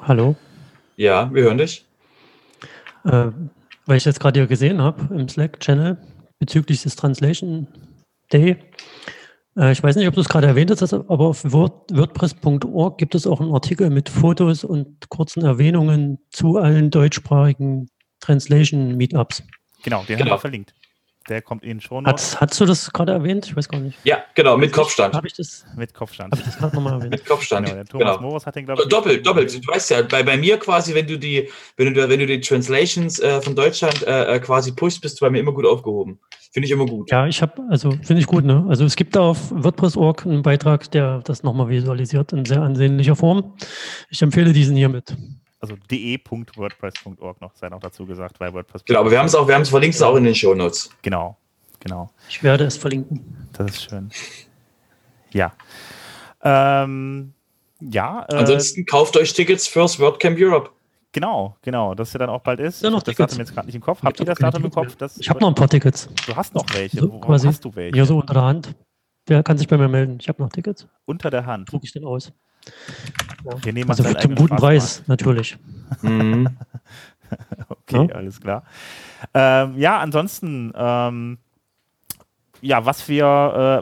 Hallo? 0.00 0.36
Ja, 0.96 1.32
wir 1.32 1.44
hören 1.44 1.58
dich. 1.58 1.84
Äh, 3.04 3.26
weil 3.86 3.96
ich 3.96 4.04
jetzt 4.04 4.20
gerade 4.20 4.40
hier 4.40 4.46
gesehen 4.46 4.80
habe 4.80 5.14
im 5.14 5.28
Slack-Channel 5.28 5.98
bezüglich 6.38 6.82
des 6.82 6.96
Translation 6.96 7.66
Day, 8.32 8.56
ich 9.56 9.82
weiß 9.82 9.96
nicht, 9.96 10.08
ob 10.08 10.14
du 10.14 10.20
es 10.20 10.28
gerade 10.28 10.46
erwähnt 10.46 10.70
hast, 10.70 10.92
aber 10.92 11.26
auf 11.26 11.44
WordPress.org 11.44 12.96
gibt 12.96 13.14
es 13.14 13.26
auch 13.26 13.40
einen 13.40 13.52
Artikel 13.52 13.90
mit 13.90 14.08
Fotos 14.08 14.64
und 14.64 15.08
kurzen 15.10 15.44
Erwähnungen 15.44 16.18
zu 16.30 16.56
allen 16.56 16.90
deutschsprachigen 16.90 17.88
Translation-Meetups. 18.20 19.42
Genau, 19.82 20.04
den 20.04 20.16
genau. 20.16 20.30
haben 20.30 20.36
wir 20.36 20.40
verlinkt. 20.40 20.74
Der 21.28 21.42
kommt 21.42 21.64
Ihnen 21.64 21.80
schon. 21.80 22.06
Hast, 22.06 22.40
hast 22.40 22.60
du 22.60 22.64
das 22.64 22.92
gerade 22.92 23.12
erwähnt? 23.12 23.46
Ich 23.46 23.56
weiß 23.56 23.68
gar 23.68 23.80
nicht. 23.80 23.98
Ja, 24.04 24.24
genau, 24.34 24.56
mit 24.56 24.72
Kopfstand. 24.72 25.14
Habe 25.14 25.26
ich 25.26 25.34
das? 25.34 25.64
Mit 25.76 25.94
Kopfstand. 25.94 26.32
Habe 26.32 26.40
ich 26.40 26.46
das 26.46 26.58
gerade 26.58 26.74
nochmal 26.74 26.94
erwähnt? 26.94 27.10
mit 27.10 27.26
Kopfstand. 27.26 27.66
Genau, 27.66 27.76
der 27.76 27.84
Thomas 27.86 28.16
genau. 28.16 28.28
Morris 28.28 28.46
hat 28.46 28.56
den, 28.56 28.66
glaube 28.66 28.82
ich. 28.82 28.88
Doppelt, 28.88 29.26
doppelt. 29.26 29.54
Du 29.54 29.72
weißt 29.72 29.90
ja, 29.90 30.02
bei, 30.02 30.22
bei 30.22 30.36
mir 30.36 30.58
quasi, 30.58 30.94
wenn 30.94 31.06
du 31.06 31.18
die, 31.18 31.48
wenn 31.76 31.92
du, 31.92 32.08
wenn 32.08 32.20
du 32.20 32.26
die 32.26 32.40
Translations 32.40 33.18
äh, 33.20 33.40
von 33.40 33.54
Deutschland 33.54 34.06
äh, 34.06 34.36
äh 34.36 34.40
quasi 34.40 34.72
pushst, 34.72 35.00
bist 35.00 35.20
du 35.20 35.24
bei 35.24 35.30
mir 35.30 35.40
immer 35.40 35.52
gut 35.52 35.66
aufgehoben. 35.66 36.18
Finde 36.52 36.66
ich 36.66 36.72
immer 36.72 36.84
gut. 36.84 37.10
Ja, 37.10 37.26
ich 37.26 37.40
habe, 37.40 37.62
also 37.70 37.92
finde 38.02 38.18
ich 38.18 38.26
gut, 38.26 38.44
ne? 38.44 38.66
Also 38.68 38.84
es 38.84 38.96
gibt 38.96 39.16
da 39.16 39.20
auf 39.20 39.50
WordPress.org 39.50 40.26
einen 40.26 40.42
Beitrag, 40.42 40.90
der 40.90 41.20
das 41.20 41.42
nochmal 41.42 41.68
visualisiert 41.68 42.32
in 42.34 42.44
sehr 42.44 42.60
ansehnlicher 42.60 43.16
Form. 43.16 43.54
Ich 44.10 44.20
empfehle 44.20 44.52
diesen 44.52 44.76
hiermit. 44.76 45.16
Also 45.62 45.76
de.wordpress.org 45.88 47.40
noch 47.40 47.54
sei 47.54 47.68
noch 47.68 47.78
dazu 47.78 48.04
gesagt, 48.04 48.40
weil 48.40 48.52
WordPress. 48.52 48.84
Genau, 48.84 48.98
aber 48.98 49.12
wir 49.12 49.18
haben 49.20 49.26
es 49.26 49.34
auch, 49.36 49.46
wir 49.46 49.54
haben 49.54 49.62
es 49.62 49.68
verlinkt 49.68 49.94
es 49.94 50.02
auch 50.02 50.16
in 50.16 50.24
den 50.24 50.34
Show 50.34 50.54
Notes. 50.54 50.90
Genau, 51.02 51.36
genau. 51.78 52.10
Ich 52.28 52.42
werde 52.42 52.64
es 52.64 52.76
verlinken. 52.76 53.48
Das 53.52 53.70
ist 53.70 53.84
schön. 53.84 54.10
Ja. 55.30 55.52
Ähm, 56.42 57.32
ja. 57.78 58.26
Äh, 58.28 58.34
Ansonsten 58.34 58.84
kauft 58.86 59.16
euch 59.16 59.32
Tickets 59.32 59.68
fürs 59.68 60.00
WordCamp 60.00 60.36
Europe. 60.38 60.70
Genau, 61.12 61.56
genau, 61.62 61.94
dass 61.94 62.12
ja 62.12 62.18
dann 62.18 62.30
auch 62.30 62.40
bald 62.40 62.58
ist. 62.58 62.82
Ja, 62.82 62.90
noch 62.90 63.04
das 63.04 63.14
Datum 63.14 63.38
jetzt 63.38 63.54
gerade 63.54 63.66
nicht 63.66 63.76
im 63.76 63.82
Kopf. 63.82 64.02
Habt 64.02 64.18
ihr 64.18 64.26
das 64.26 64.38
Datum 64.38 64.64
im 64.64 64.70
Kopf? 64.72 64.96
Das 64.96 65.16
ich 65.18 65.30
habe 65.30 65.38
noch 65.38 65.48
ein 65.48 65.54
paar 65.54 65.68
Tickets. 65.68 66.08
Du 66.26 66.34
hast 66.34 66.54
noch 66.54 66.66
welche. 66.74 66.98
So, 66.98 67.12
Wo 67.22 67.32
hast 67.32 67.64
du 67.64 67.76
welche? 67.76 67.96
Ja, 67.96 68.04
so 68.04 68.18
unter 68.18 68.34
der 68.34 68.42
Hand. 68.42 68.74
Wer 69.26 69.44
kann 69.44 69.58
sich 69.58 69.68
bei 69.68 69.78
mir 69.78 69.88
melden? 69.88 70.18
Ich 70.20 70.28
habe 70.28 70.42
noch 70.42 70.48
Tickets. 70.48 70.88
Unter 71.04 71.30
der 71.30 71.46
Hand. 71.46 71.70
Druck 71.70 71.84
ich 71.84 71.92
den 71.92 72.04
aus. 72.04 72.32
Wir 73.62 73.72
nehmen 73.72 73.90
also 73.90 74.04
für 74.04 74.18
einen 74.18 74.34
guten 74.34 74.56
Preis, 74.56 75.02
natürlich. 75.06 75.58
Mhm. 76.00 76.48
okay, 77.68 78.08
ja? 78.08 78.14
alles 78.14 78.40
klar. 78.40 78.62
Ähm, 79.34 79.76
ja, 79.76 79.98
ansonsten 79.98 80.72
ähm, 80.74 81.36
ja, 82.62 82.86
was 82.86 83.08
wir, 83.08 83.24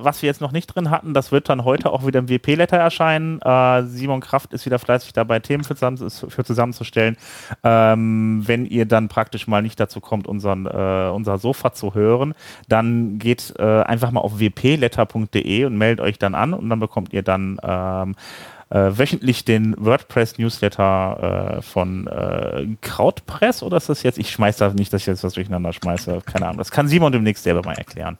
äh, 0.00 0.04
was 0.04 0.22
wir 0.22 0.26
jetzt 0.26 0.40
noch 0.40 0.52
nicht 0.52 0.66
drin 0.66 0.88
hatten, 0.90 1.12
das 1.12 1.30
wird 1.30 1.50
dann 1.50 1.64
heute 1.64 1.92
auch 1.92 2.06
wieder 2.06 2.18
im 2.20 2.30
WP-Letter 2.30 2.78
erscheinen. 2.78 3.38
Äh, 3.42 3.82
Simon 3.84 4.20
Kraft 4.20 4.54
ist 4.54 4.64
wieder 4.64 4.78
fleißig 4.78 5.12
dabei, 5.12 5.38
Themen 5.38 5.64
für, 5.64 5.74
zusammen, 5.74 5.98
für 6.10 6.44
zusammenzustellen. 6.44 7.18
Ähm, 7.62 8.42
wenn 8.46 8.64
ihr 8.64 8.86
dann 8.86 9.08
praktisch 9.08 9.46
mal 9.46 9.60
nicht 9.60 9.78
dazu 9.78 10.00
kommt, 10.00 10.26
unseren, 10.26 10.64
äh, 10.64 11.10
unser 11.14 11.36
Sofa 11.36 11.74
zu 11.74 11.94
hören, 11.94 12.34
dann 12.68 13.18
geht 13.18 13.52
äh, 13.58 13.82
einfach 13.82 14.12
mal 14.12 14.20
auf 14.20 14.40
wpletter.de 14.40 15.66
und 15.66 15.76
meldet 15.76 16.00
euch 16.00 16.18
dann 16.18 16.34
an 16.34 16.54
und 16.54 16.70
dann 16.70 16.80
bekommt 16.80 17.12
ihr 17.12 17.22
dann 17.22 17.60
ähm, 17.62 18.14
äh, 18.70 18.98
wöchentlich 18.98 19.44
den 19.44 19.74
WordPress-Newsletter 19.78 21.58
äh, 21.58 21.62
von 21.62 22.06
äh, 22.06 22.66
Krautpress 22.80 23.62
oder 23.62 23.76
ist 23.76 23.88
das 23.88 24.02
jetzt? 24.02 24.18
Ich 24.18 24.30
schmeiß 24.30 24.56
da 24.58 24.72
nicht, 24.72 24.92
dass 24.92 25.02
ich 25.02 25.06
jetzt 25.06 25.24
was 25.24 25.34
durcheinander 25.34 25.72
schmeiße. 25.72 26.22
Keine 26.24 26.46
Ahnung. 26.46 26.58
Das 26.58 26.70
kann 26.70 26.88
Simon 26.88 27.12
demnächst 27.12 27.42
selber 27.42 27.62
mal 27.62 27.76
erklären. 27.76 28.16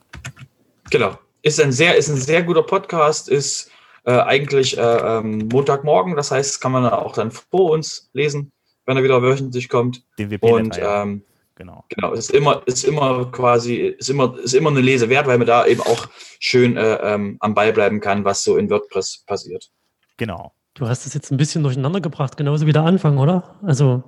Genau. 0.90 1.18
Ist 1.42 1.60
ein 1.60 1.72
sehr, 1.72 1.96
ist 1.96 2.08
ein 2.08 2.16
sehr 2.16 2.42
guter 2.42 2.62
Podcast, 2.62 3.28
ist 3.28 3.70
äh, 4.04 4.12
eigentlich 4.12 4.76
äh, 4.76 4.80
ähm, 4.82 5.48
Montagmorgen, 5.50 6.16
das 6.16 6.30
heißt, 6.30 6.60
kann 6.60 6.72
man 6.72 6.86
auch 6.86 7.14
dann 7.14 7.30
vor 7.30 7.70
uns 7.70 8.10
lesen, 8.12 8.50
wenn 8.86 8.96
er 8.96 9.04
wieder 9.04 9.22
wöchentlich 9.22 9.68
kommt. 9.68 10.02
Den 10.18 10.30
WP 10.30 10.42
Und 10.42 10.78
ähm, 10.82 11.22
genau. 11.54 11.84
Genau, 11.88 12.12
ist 12.12 12.30
immer, 12.30 12.62
ist 12.66 12.84
immer 12.84 13.30
quasi, 13.30 13.76
ist 13.76 14.10
immer, 14.10 14.36
ist 14.42 14.54
immer 14.54 14.70
eine 14.70 14.80
Lese 14.80 15.08
wert, 15.08 15.26
weil 15.26 15.38
man 15.38 15.46
da 15.46 15.64
eben 15.66 15.80
auch 15.80 16.08
schön 16.40 16.76
äh, 16.76 16.96
ähm, 16.96 17.36
am 17.40 17.54
Ball 17.54 17.72
bleiben 17.72 18.00
kann, 18.00 18.24
was 18.24 18.42
so 18.42 18.56
in 18.56 18.68
WordPress 18.68 19.24
passiert. 19.26 19.70
Genau. 20.20 20.52
Du 20.74 20.86
hast 20.86 21.06
es 21.06 21.14
jetzt 21.14 21.30
ein 21.32 21.38
bisschen 21.38 21.62
durcheinander 21.62 22.02
gebracht, 22.02 22.36
genauso 22.36 22.66
wie 22.66 22.72
der 22.72 22.82
Anfang, 22.82 23.16
oder? 23.16 23.58
Also, 23.62 24.04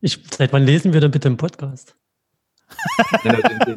ich, 0.00 0.18
seit 0.36 0.52
wann 0.52 0.64
lesen 0.64 0.92
wir 0.92 1.00
denn 1.00 1.12
bitte 1.12 1.28
im 1.28 1.36
Podcast? 1.36 1.94
Ja, 3.22 3.32
den- 3.36 3.58
den- 3.60 3.76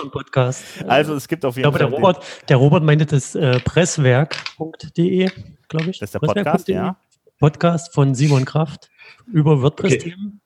einen 0.00 0.10
Podcast. 0.12 0.64
Also 0.86 1.14
es 1.16 1.26
gibt 1.26 1.44
auf 1.44 1.54
ich 1.54 1.64
jeden 1.64 1.64
glaube, 1.64 1.78
der 1.78 1.88
Fall. 1.88 1.96
den- 1.98 2.04
Robert, 2.04 2.48
der 2.48 2.56
Robert 2.56 2.84
meinte 2.84 3.04
das 3.04 3.34
äh, 3.34 3.58
presswerk.de, 3.58 5.28
glaube 5.68 5.90
ich. 5.90 5.98
Das 5.98 6.06
ist 6.08 6.14
der 6.14 6.20
Podcast, 6.20 6.68
ja. 6.68 6.96
Podcast 7.40 7.92
von 7.92 8.14
Simon 8.14 8.44
Kraft 8.44 8.88
über 9.26 9.60
WordPress-Themen. 9.60 10.40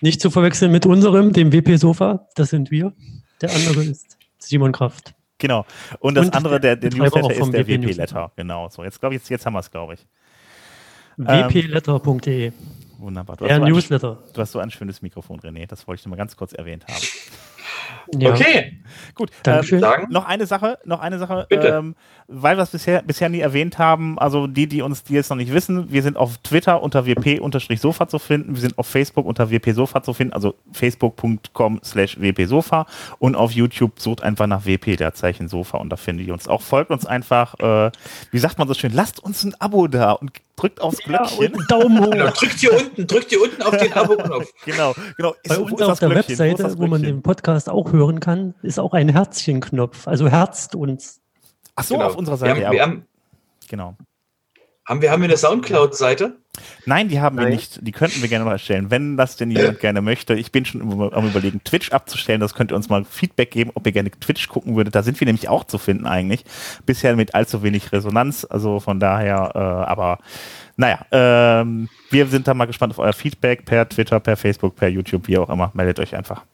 Nicht 0.00 0.22
zu 0.22 0.30
verwechseln 0.30 0.72
mit 0.72 0.86
unserem, 0.86 1.32
dem 1.34 1.52
WP-Sofa. 1.52 2.28
Das 2.34 2.48
sind 2.48 2.70
wir. 2.70 2.94
Der 3.42 3.50
andere 3.54 3.84
ist 3.84 4.16
Simon 4.38 4.72
Kraft. 4.72 5.14
Genau. 5.44 5.66
Und 5.98 6.14
das 6.14 6.24
Und 6.24 6.36
andere, 6.36 6.58
der, 6.58 6.74
der 6.74 6.88
Newsletter 6.88 7.30
ist 7.30 7.52
der 7.52 7.66
WP 7.66 7.82
WP-Letter. 7.82 8.32
Genau. 8.34 8.70
So, 8.70 8.82
jetzt 8.82 8.98
glaube 8.98 9.14
ich, 9.14 9.20
jetzt, 9.20 9.28
jetzt 9.28 9.44
haben 9.44 9.52
wir 9.52 9.58
es, 9.58 9.70
glaube 9.70 9.92
ich. 9.92 10.06
Ähm, 11.18 11.50
wpletter.de. 11.50 12.52
Wunderbar. 12.96 13.36
Du 13.36 13.44
hast, 13.44 13.50
Der 13.50 13.58
so 13.58 13.62
ein, 13.64 13.72
Newsletter. 13.72 14.22
du 14.32 14.40
hast 14.40 14.52
so 14.52 14.58
ein 14.58 14.70
schönes 14.70 15.02
Mikrofon, 15.02 15.38
René. 15.40 15.66
Das 15.66 15.86
wollte 15.86 16.00
ich 16.00 16.06
nur 16.06 16.12
mal 16.12 16.16
ganz 16.16 16.34
kurz 16.34 16.54
erwähnt 16.54 16.86
haben. 16.88 17.02
Ja. 18.18 18.30
Okay, 18.32 18.78
Gut. 19.14 19.30
Dankeschön. 19.42 19.82
Ähm, 19.82 20.06
noch 20.10 20.26
eine 20.26 20.46
Sache, 20.46 20.78
noch 20.84 21.00
eine 21.00 21.18
Sache, 21.18 21.46
Bitte. 21.48 21.68
ähm, 21.68 21.94
weil 22.26 22.56
wir 22.56 22.62
es 22.62 22.70
bisher, 22.70 23.02
bisher 23.02 23.28
nie 23.28 23.40
erwähnt 23.40 23.78
haben, 23.78 24.18
also 24.18 24.46
die, 24.46 24.66
die 24.66 24.82
uns, 24.82 25.04
die 25.04 25.14
jetzt 25.14 25.30
noch 25.30 25.36
nicht 25.36 25.52
wissen, 25.52 25.90
wir 25.90 26.02
sind 26.02 26.16
auf 26.16 26.38
Twitter 26.38 26.82
unter 26.82 27.06
wp-sofa 27.06 28.08
zu 28.08 28.18
finden, 28.18 28.54
wir 28.54 28.60
sind 28.60 28.78
auf 28.78 28.86
Facebook 28.86 29.26
unter 29.26 29.50
wp-sofa 29.50 30.02
zu 30.02 30.14
finden, 30.14 30.32
also 30.32 30.54
facebook.com 30.72 31.80
slash 31.84 32.18
wp-sofa 32.20 32.86
und 33.18 33.36
auf 33.36 33.52
YouTube 33.52 34.00
sucht 34.00 34.22
einfach 34.22 34.46
nach 34.46 34.64
wp, 34.64 34.96
der 34.96 35.14
Zeichen 35.14 35.48
Sofa 35.48 35.78
und 35.78 35.90
da 35.90 35.96
findet 35.96 36.26
ihr 36.26 36.32
uns 36.32 36.48
auch. 36.48 36.62
Folgt 36.62 36.90
uns 36.90 37.06
einfach, 37.06 37.58
äh, 37.58 37.90
wie 38.30 38.38
sagt 38.38 38.58
man 38.58 38.68
so 38.68 38.74
schön, 38.74 38.92
lasst 38.92 39.22
uns 39.22 39.44
ein 39.44 39.54
Abo 39.60 39.86
da 39.86 40.12
und 40.12 40.32
drückt 40.56 40.80
aufs 40.80 40.98
Ja, 41.06 41.18
Glöckchen. 41.24 41.38
und 41.38 41.54
einen 41.58 41.66
Daumen 41.68 42.10
genau, 42.10 42.26
hoch. 42.28 42.32
drückt 42.32 42.58
hier 42.60 42.72
unten, 42.76 43.06
drückt 43.06 43.30
hier 43.30 43.42
unten 43.42 43.62
auf 43.62 43.76
den 43.76 43.92
Abo-Knopf. 43.94 44.50
Genau, 44.64 44.94
genau. 45.16 45.34
Bei 45.48 45.54
Ist- 45.54 45.60
wo 45.60 45.64
uns 45.64 45.80
ist 45.80 45.82
auf 45.88 45.98
der 45.98 46.08
Glöckchen? 46.10 46.38
Wo 46.38 46.42
Webseite, 46.42 46.62
das 46.62 46.78
wo 46.78 46.86
man 46.86 47.02
den 47.02 47.22
Podcast 47.22 47.68
auch 47.68 47.92
hören 47.92 48.20
kann, 48.20 48.54
ist 48.62 48.78
auch 48.78 48.92
ein 48.92 49.08
Herzchenknopf. 49.08 50.06
Also 50.08 50.28
herzt 50.28 50.74
uns. 50.74 51.20
Ach 51.76 51.84
so, 51.84 51.94
Genau. 51.94 52.06
auf 52.06 52.16
unserer 52.16 52.34
Wir 52.36 52.38
Seite, 52.38 52.54
haben, 52.54 52.62
ja. 52.62 52.70
wir 52.72 52.82
haben, 52.82 53.06
genau. 53.68 53.96
Haben, 54.86 55.00
wir, 55.00 55.10
haben 55.10 55.22
wir 55.22 55.28
eine 55.28 55.36
Soundcloud-Seite? 55.36 56.36
Nein, 56.86 57.08
die 57.08 57.20
haben 57.20 57.36
wir 57.36 57.44
Nein. 57.44 57.54
nicht. 57.54 57.86
Die 57.86 57.90
könnten 57.92 58.20
wir 58.20 58.28
gerne 58.28 58.44
mal 58.44 58.52
erstellen, 58.52 58.90
wenn 58.90 59.16
das 59.16 59.36
denn 59.36 59.50
jemand 59.50 59.80
gerne 59.80 60.02
möchte. 60.02 60.34
Ich 60.34 60.52
bin 60.52 60.64
schon 60.64 60.82
am 61.12 61.26
überlegen, 61.26 61.62
Twitch 61.64 61.90
abzustellen. 61.90 62.40
Das 62.40 62.54
könnt 62.54 62.70
ihr 62.70 62.76
uns 62.76 62.88
mal 62.88 63.04
Feedback 63.04 63.50
geben, 63.50 63.70
ob 63.74 63.86
ihr 63.86 63.92
gerne 63.92 64.10
Twitch 64.10 64.48
gucken 64.48 64.76
würdet. 64.76 64.94
Da 64.94 65.02
sind 65.02 65.18
wir 65.20 65.26
nämlich 65.26 65.48
auch 65.48 65.64
zu 65.64 65.78
finden 65.78 66.06
eigentlich. 66.06 66.44
Bisher 66.86 67.16
mit 67.16 67.34
allzu 67.34 67.62
wenig 67.62 67.92
Resonanz. 67.92 68.46
Also 68.48 68.78
von 68.78 69.00
daher, 69.00 69.52
äh, 69.54 69.58
aber 69.58 70.18
naja, 70.76 71.06
ähm, 71.10 71.88
wir 72.10 72.26
sind 72.26 72.46
da 72.46 72.54
mal 72.54 72.66
gespannt 72.66 72.92
auf 72.92 72.98
euer 72.98 73.12
Feedback 73.12 73.64
per 73.64 73.88
Twitter, 73.88 74.20
per 74.20 74.36
Facebook, 74.36 74.76
per 74.76 74.88
YouTube, 74.88 75.26
wie 75.28 75.38
auch 75.38 75.48
immer. 75.48 75.70
Meldet 75.74 75.98
euch 75.98 76.14
einfach. 76.14 76.44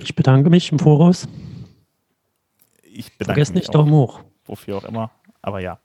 Ich 0.00 0.14
bedanke 0.14 0.50
mich 0.50 0.72
im 0.72 0.78
Voraus. 0.78 1.28
Ich 2.82 3.16
bedanke 3.16 3.34
Vergesst 3.34 3.54
mich 3.54 3.62
nicht, 3.62 3.68
auch, 3.70 3.84
Daumen 3.84 3.92
hoch. 3.92 4.20
wofür 4.46 4.76
auch 4.78 4.84
immer. 4.84 5.10
Aber 5.42 5.60
ja. 5.60 5.78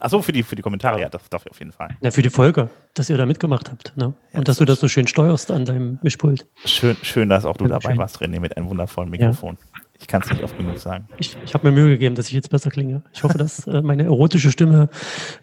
Achso, 0.00 0.22
für 0.22 0.32
die, 0.32 0.42
für 0.42 0.56
die 0.56 0.62
Kommentare, 0.62 1.00
ja, 1.00 1.08
das 1.10 1.28
darf 1.28 1.44
ich 1.44 1.50
auf 1.50 1.58
jeden 1.58 1.72
Fall. 1.72 1.90
Ja, 2.00 2.10
für 2.10 2.22
die 2.22 2.30
Folge, 2.30 2.70
dass 2.94 3.10
ihr 3.10 3.18
da 3.18 3.26
mitgemacht 3.26 3.70
habt. 3.70 3.96
Ne? 3.96 4.14
Und 4.32 4.48
dass 4.48 4.56
du 4.56 4.64
das 4.64 4.80
so 4.80 4.88
schön 4.88 5.06
steuerst 5.06 5.50
an 5.50 5.66
deinem 5.66 5.98
Mischpult. 6.02 6.46
Schön, 6.64 6.96
schön, 7.02 7.28
dass 7.28 7.44
auch 7.44 7.56
du 7.56 7.64
dabei 7.64 7.94
Dankeschön. 7.94 7.98
warst, 7.98 8.22
René, 8.22 8.40
mit 8.40 8.56
einem 8.56 8.70
wundervollen 8.70 9.10
Mikrofon. 9.10 9.58
Ich 10.00 10.06
kann 10.06 10.22
es 10.22 10.30
nicht 10.30 10.42
oft 10.42 10.56
genug 10.56 10.78
sagen. 10.78 11.06
Ich, 11.18 11.36
ich 11.44 11.52
habe 11.52 11.70
mir 11.70 11.74
Mühe 11.78 11.90
gegeben, 11.90 12.14
dass 12.14 12.28
ich 12.28 12.32
jetzt 12.32 12.48
besser 12.48 12.70
klinge. 12.70 13.02
Ich 13.12 13.22
hoffe, 13.22 13.36
dass 13.36 13.66
äh, 13.66 13.82
meine 13.82 14.04
erotische 14.04 14.50
Stimme 14.50 14.88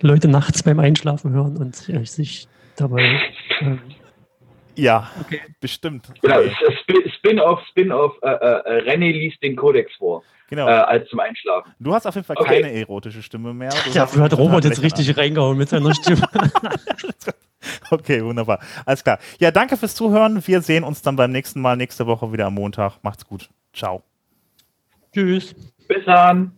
Leute 0.02 0.28
nachts 0.28 0.64
beim 0.64 0.80
Einschlafen 0.80 1.32
hören 1.32 1.58
und 1.58 1.88
äh, 1.90 2.04
sich 2.06 2.48
dabei. 2.76 3.20
Ähm, 3.62 3.80
Ja, 4.78 5.10
Okay. 5.22 5.42
bestimmt. 5.60 6.08
Genau, 6.22 6.40
Spin-off, 7.18 7.60
Spin-off, 7.70 8.14
äh, 8.22 8.28
äh, 8.30 8.90
René 8.90 9.12
liest 9.12 9.42
den 9.42 9.56
Kodex 9.56 9.92
vor, 9.96 10.24
Genau. 10.50 10.68
äh, 10.68 10.72
als 10.72 11.10
zum 11.10 11.20
Einschlafen. 11.20 11.74
Du 11.80 11.94
hast 11.94 12.06
auf 12.06 12.16
jeden 12.16 12.26
Fall 12.26 12.38
Okay. 12.40 12.62
keine 12.62 12.72
erotische 12.74 13.22
Stimme 13.24 13.54
mehr. 13.54 13.70
Du 13.70 13.90
ja, 13.92 14.04
hast 14.04 14.16
hat 14.18 14.38
Robert 14.38 14.64
jetzt 14.66 14.82
richtig 14.82 15.18
reingehauen 15.18 15.58
mit 15.58 15.70
seiner 15.70 15.94
Stimme. 15.94 16.22
Okay, 17.90 18.24
wunderbar. 18.24 18.60
Alles 18.86 19.04
klar. 19.04 19.20
Ja, 19.40 19.52
danke 19.52 19.76
fürs 19.78 19.96
Zuhören. 19.96 20.46
Wir 20.46 20.62
sehen 20.62 20.84
uns 20.84 21.02
dann 21.02 21.16
beim 21.16 21.32
nächsten 21.32 21.60
Mal 21.60 21.76
nächste 21.76 22.06
Woche 22.06 22.32
wieder 22.32 22.46
am 22.46 22.54
Montag. 22.54 22.94
Macht's 23.02 23.26
gut. 23.26 23.50
Ciao. 23.74 24.04
Tschüss. 25.14 25.54
Bis 25.88 26.06
dann. 26.06 26.56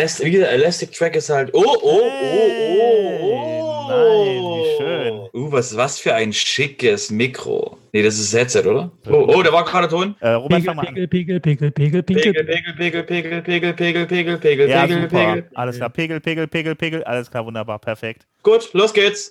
Elastic, 0.00 0.26
wie 0.26 0.30
gesagt, 0.30 0.52
Elastic 0.52 0.92
Track 0.92 1.14
ist 1.16 1.28
halt. 1.28 1.50
Oh, 1.52 1.62
oh, 1.62 1.76
oh, 1.82 2.10
oh, 2.72 3.20
oh. 3.22 3.86
Nein, 3.90 4.42
wie 4.42 4.76
schön. 4.78 5.28
Uh, 5.34 5.52
was, 5.52 5.76
was 5.76 5.98
für 5.98 6.14
ein 6.14 6.32
schickes 6.32 7.10
Mikro. 7.10 7.76
Nee, 7.92 8.02
das 8.02 8.18
ist 8.18 8.32
das 8.32 8.40
Headset, 8.40 8.66
oder? 8.66 8.90
Oh, 9.10 9.26
oh, 9.28 9.42
da 9.42 9.52
war 9.52 9.64
gerade 9.64 9.88
Ton. 9.88 10.14
Äh, 10.20 10.30
Robert, 10.30 10.60
Pegel, 10.60 10.64
fang 10.64 10.76
mal 10.76 10.86
an. 10.86 10.94
Pegel, 10.94 11.40
Pegel, 11.40 11.40
Pegel, 11.40 11.70
Pegel, 11.70 12.02
Pegel, 12.02 12.22
Pegel. 12.22 12.44
Pegel, 12.44 12.72
Pegel, 12.72 13.02
Pegel, 13.02 13.42
Pegel, 13.42 13.42
Pegel, 13.42 13.72
Pegel, 13.74 14.06
Pegel, 14.06 14.38
Pegel, 14.38 14.68
Ja, 14.70 14.82
Pegel, 14.86 15.02
super. 15.02 15.34
Pegel. 15.34 15.50
Alles 15.54 15.76
klar. 15.76 15.90
Pegel, 15.90 16.20
Pegel, 16.20 16.46
Pegel, 16.46 16.74
Pegel. 16.76 17.04
Alles 17.04 17.30
klar, 17.30 17.44
wunderbar. 17.44 17.78
Perfekt. 17.78 18.26
Gut, 18.42 18.72
los 18.72 18.94
geht's. 18.94 19.28